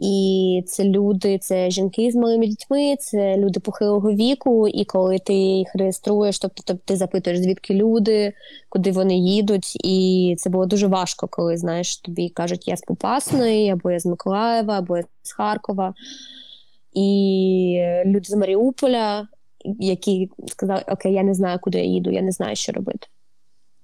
[0.00, 4.68] І це люди, це жінки з малими дітьми, це люди похилого віку.
[4.68, 8.32] І коли ти їх реєструєш, тобто тобто ти запитуєш, звідки люди,
[8.68, 9.76] куди вони їдуть.
[9.84, 14.06] І це було дуже важко, коли знаєш, тобі кажуть, я з Попасної, або я з
[14.06, 15.94] Миколаєва, або я з Харкова.
[16.94, 19.28] І люди з Маріуполя,
[19.64, 23.06] які сказали, окей, я не знаю, куди я їду, я не знаю, що робити.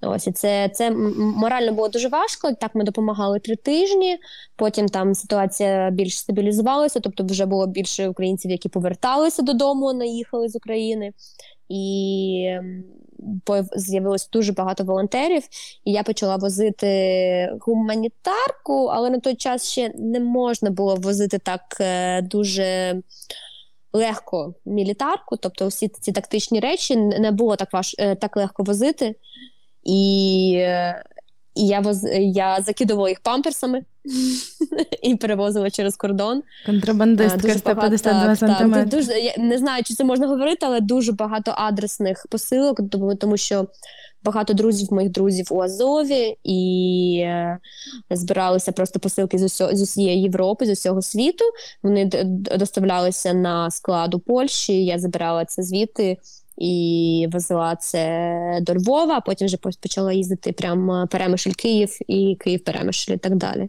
[0.07, 2.53] Ось і це, це морально було дуже важко.
[2.53, 4.19] Так ми допомагали три тижні.
[4.57, 10.57] Потім там ситуація більш стабілізувалася, тобто вже було більше українців, які поверталися додому, наїхали з
[10.57, 11.13] України.
[11.69, 12.85] І ем,
[13.77, 15.43] з'явилось дуже багато волонтерів,
[15.85, 21.77] і я почала возити гуманітарку, але на той час ще не можна було возити так
[21.81, 22.97] е, дуже
[23.95, 29.15] легко мілітарку, тобто всі ці тактичні речі не було так важ, е, так легко возити.
[29.85, 31.05] І е,
[31.55, 33.85] і я воз я закидувала їх памперсами
[35.03, 36.43] і перевозила через кордон.
[36.67, 38.85] Контрабандистка 152 сантиметри.
[38.85, 43.37] Дуже я не знаю, чи це можна говорити, але дуже багато адресних посилок, тому, тому
[43.37, 43.67] що
[44.25, 47.59] багато друзів моїх друзів у Азові і е,
[48.11, 51.45] збиралися просто посилки з усього з усієї Європи, з усього світу.
[51.83, 52.11] Вони
[52.59, 54.85] доставлялися на склад у Польщі.
[54.85, 56.19] Я забирала це звідти
[56.59, 62.65] і везла це до Львова, а потім вже почала їздити прямо Перемишль Київ і Київ
[62.65, 63.69] Перемишль і так далі.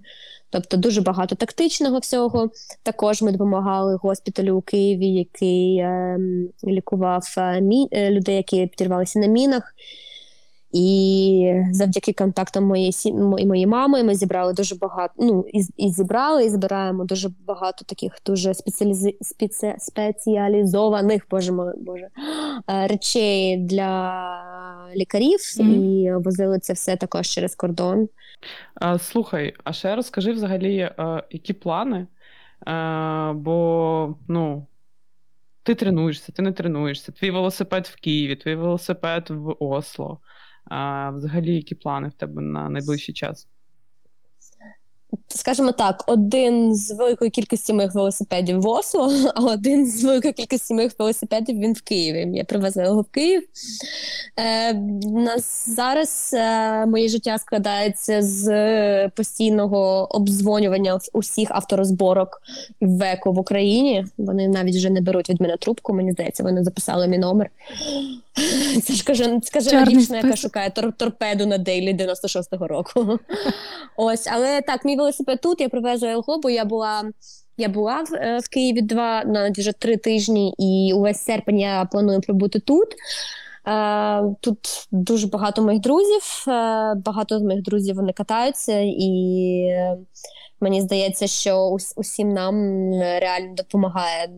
[0.50, 2.50] Тобто дуже багато тактичного всього.
[2.84, 6.18] Також ми допомагали госпіталю у Києві, який е,
[6.64, 7.88] лікував е, мі...
[7.92, 9.76] Е, людей, які підірвалися на мінах.
[10.78, 13.16] І завдяки контактам моєї сім...
[13.16, 15.14] моєї мами ми зібрали дуже багато.
[15.18, 19.08] Ну і і зібрали, і збираємо дуже багато таких дуже спеціаліз...
[19.22, 19.76] спеці...
[19.78, 22.08] спеціалізованих боже мой, боже,
[22.70, 24.24] е, речей для
[24.96, 25.74] лікарів mm-hmm.
[25.74, 28.10] і возили це все також через кордон.
[28.76, 32.08] А, Слухай, а ще розкажи взагалі, а, які плани?
[32.66, 34.68] А, Бо ну.
[35.64, 37.12] Ти тренуєшся, ти не тренуєшся.
[37.12, 40.20] Твій велосипед в Києві, твій велосипед в Осло.
[40.66, 43.48] А, Взагалі, які плани в тебе на найближчий час?
[45.28, 50.74] Скажімо так, один з великої кількості моїх велосипедів в Осло, а один з великої кількості
[50.74, 52.38] моїх велосипедів він в Києві.
[52.38, 53.44] Я привезла його в Київ.
[54.40, 62.42] Е, нас Зараз е, моє життя складається з постійного обдзвонювання усіх авторозборок
[62.82, 64.06] веку в Україні.
[64.18, 65.94] Вони навіть вже не беруть від мене трубку.
[65.94, 67.50] Мені здається, вони записали мій номер.
[68.84, 73.20] Це ж каже, скаже дівчина, яка шукає тор торпеду на Дейлі 96-го року.
[73.98, 77.04] Ось, але так, мій велосипед тут, я привезла його, бо я була.
[77.58, 81.86] Я була в, е, в Києві два на вже три тижні, і увесь серпень я
[81.92, 82.88] планую пробути тут.
[83.68, 86.46] Е, Тут дуже багато моїх друзів.
[86.48, 89.10] Е, багато з моїх друзів вони катаються, і
[89.70, 89.98] е,
[90.60, 92.56] мені здається, що усім нам
[92.94, 94.30] реально допомагає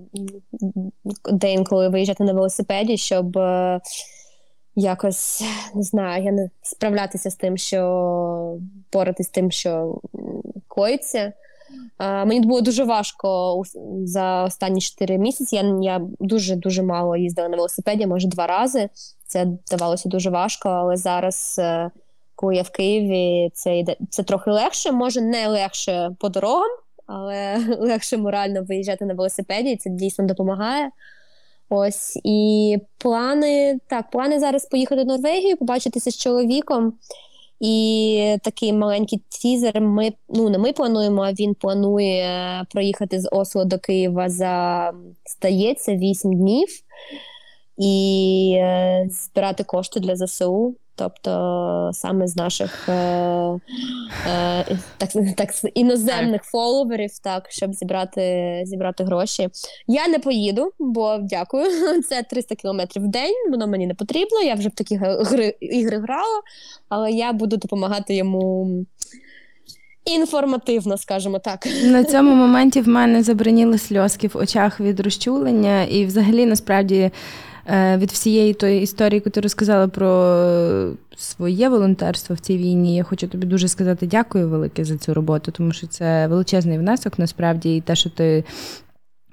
[1.31, 3.37] деінколи виїжджати на велосипеді, щоб.
[3.37, 3.79] Е,
[4.79, 5.43] якось
[5.75, 8.57] не знаю, я не справлятися з тим, що
[8.93, 10.01] боратися з тим, що
[10.67, 11.33] коїться.
[11.99, 13.61] Мені було дуже важко
[14.03, 15.55] за останні 4 місяці.
[15.55, 18.89] Я я дуже дуже мало їздила на велосипеді, може два рази.
[19.27, 21.91] Це давалося дуже важко, але зараз, е,
[22.37, 24.91] коли я в Києві, це йде це трохи легше.
[24.91, 26.69] Може, не легше по дорогам,
[27.05, 30.89] але легше морально виїжджати на велосипеді, і це дійсно допомагає.
[31.69, 36.93] Ось і плани так, плани зараз поїхати до Норвегії, побачитися з чоловіком.
[37.59, 39.81] І такий маленький тізер.
[39.81, 44.93] Ми ну не ми плануємо, а він планує проїхати з Осло до Києва за
[45.25, 46.67] стається 8 днів
[47.77, 50.75] і е, збирати кошти для ЗСУ.
[50.97, 52.93] Тобто саме з наших е,
[54.27, 59.49] е, так, так, іноземних фоловерів, так, щоб зібрати зібрати гроші.
[59.87, 61.65] Я не поїду, бо дякую.
[62.09, 64.41] Це 300 кілометрів в день, воно мені не потрібно.
[64.41, 66.41] Я вже в такі гри, ігри грала,
[66.89, 68.67] але я буду допомагати йому.
[70.05, 71.67] Інформативно, скажімо так.
[71.83, 77.11] На цьому моменті в мене забраніли сльозки в очах від розчулення, і взагалі насправді
[77.73, 80.07] від всієї тої історії, яку ти розказала про
[81.17, 82.95] своє волонтерство в цій війні.
[82.95, 87.19] Я хочу тобі дуже сказати дякую велике за цю роботу, тому що це величезний внесок
[87.19, 88.43] насправді, і те, що ти.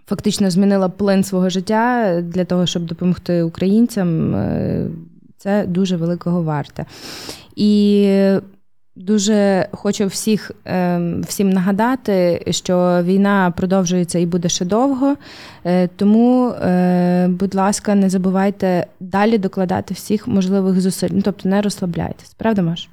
[0.07, 4.87] Фактично змінила плин свого життя для того, щоб допомогти українцям, е,
[5.37, 6.87] це дуже великого варте.
[7.57, 8.09] І
[8.97, 15.17] Дуже хочу всіх ем, всім нагадати, що війна продовжується і буде ще довго.
[15.65, 21.09] Е, тому, е, будь ласка, не забувайте далі докладати всіх можливих зусиль.
[21.13, 22.89] Ну, тобто не розслабляйтесь, правда, Маш?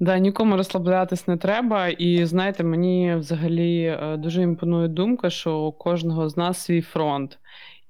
[0.00, 1.88] Да, нікому розслаблятись не треба.
[1.88, 7.38] І знаєте, мені взагалі е, дуже імпонує думка, що у кожного з нас свій фронт.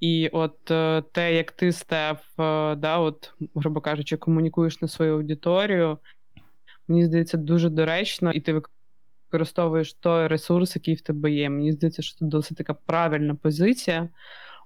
[0.01, 0.65] І от
[1.13, 2.19] те, як ти Стеф,
[2.77, 5.99] да, от, грубо кажучи, комунікуєш на свою аудиторію
[6.91, 8.63] мені здається, дуже доречно, і ти
[9.31, 11.51] використовуєш той ресурс, який в тебе є.
[11.51, 14.09] Мені здається, що це досить така правильна позиція.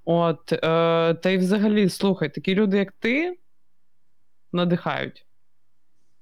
[0.05, 0.59] От, е,
[1.15, 3.39] Та й взагалі, слухай, такі люди, як ти,
[4.53, 5.27] надихають.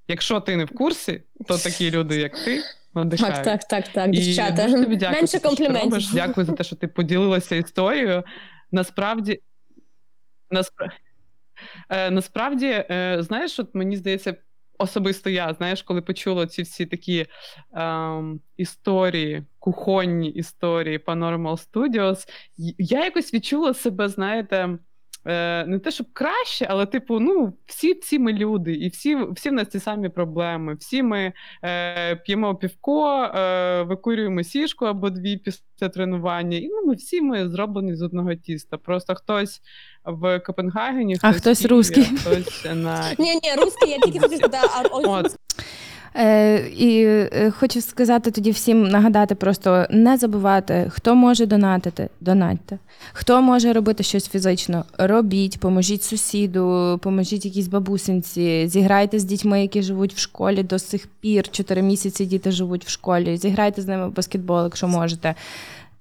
[0.07, 2.61] Якщо ти не в курсі, то такі люди, як ти,
[2.93, 3.35] надихають.
[3.35, 4.67] Так, так, так, так, дівчата.
[4.67, 6.13] І тобі дякую, Менше компліментів.
[6.13, 8.23] Дякую за те, що ти поділилася історією.
[8.71, 9.41] Насправді,
[10.51, 10.95] насправді.
[11.89, 14.35] Е, насправді, е, знаєш, от мені здається,
[14.83, 17.25] особисто я, знаєш, коли почула ці всі такі
[17.73, 22.27] ем, історії, кухонні історії Paranormal Studios,
[22.77, 24.77] я якось відчула себе, знаєте.
[25.25, 29.49] Е, не те, щоб краще, але, типу, ну, всі, всі ми люди, і всі, всі
[29.49, 30.75] в нас ті самі проблеми.
[30.79, 36.57] Всі ми е, п'ємо півко, е, викурюємо сішку або дві після тренування.
[36.57, 38.77] І ну, ми всі ми зроблені з одного тіста.
[38.77, 39.61] Просто хтось
[40.05, 42.03] в Копенгагені, А хтось, русський.
[42.03, 45.35] а хтось на Ні, ні, русський, я тільки хочу сказати, а ось От.
[46.15, 52.77] Е, і е, хочу сказати тоді всім нагадати, просто не забувати, хто може донатити, донатьте.
[53.13, 59.81] Хто може робити щось фізично, робіть, поможіть сусіду, поможіть якійсь бабусинці, зіграйте з дітьми, які
[59.81, 61.47] живуть в школі до сих пір.
[61.51, 63.37] Чотири місяці діти живуть в школі.
[63.37, 65.35] Зіграйте з ними в баскетбол, якщо можете.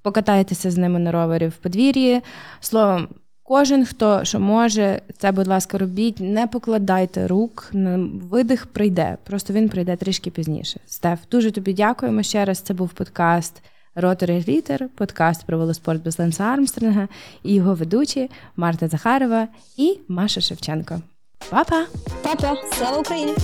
[0.03, 2.21] Покатайтеся з ними на ровері в подвір'ї.
[2.61, 3.09] Словом,
[3.45, 7.71] Кожен, хто що може, це, будь ласка, робіть, не покладайте рук.
[8.31, 9.17] Видих прийде.
[9.25, 10.81] Просто він прийде трішки пізніше.
[10.87, 12.59] Стеф, дуже тобі дякуємо ще раз.
[12.59, 13.63] Це був подкаст
[13.97, 17.09] Rotary Літер, подкаст про велоспорт без Ленса Армстронга
[17.43, 21.01] і його ведучі Марта Захарова і Маша Шевченко.
[21.51, 21.87] Па-па!
[22.23, 23.35] папа, слава Україні!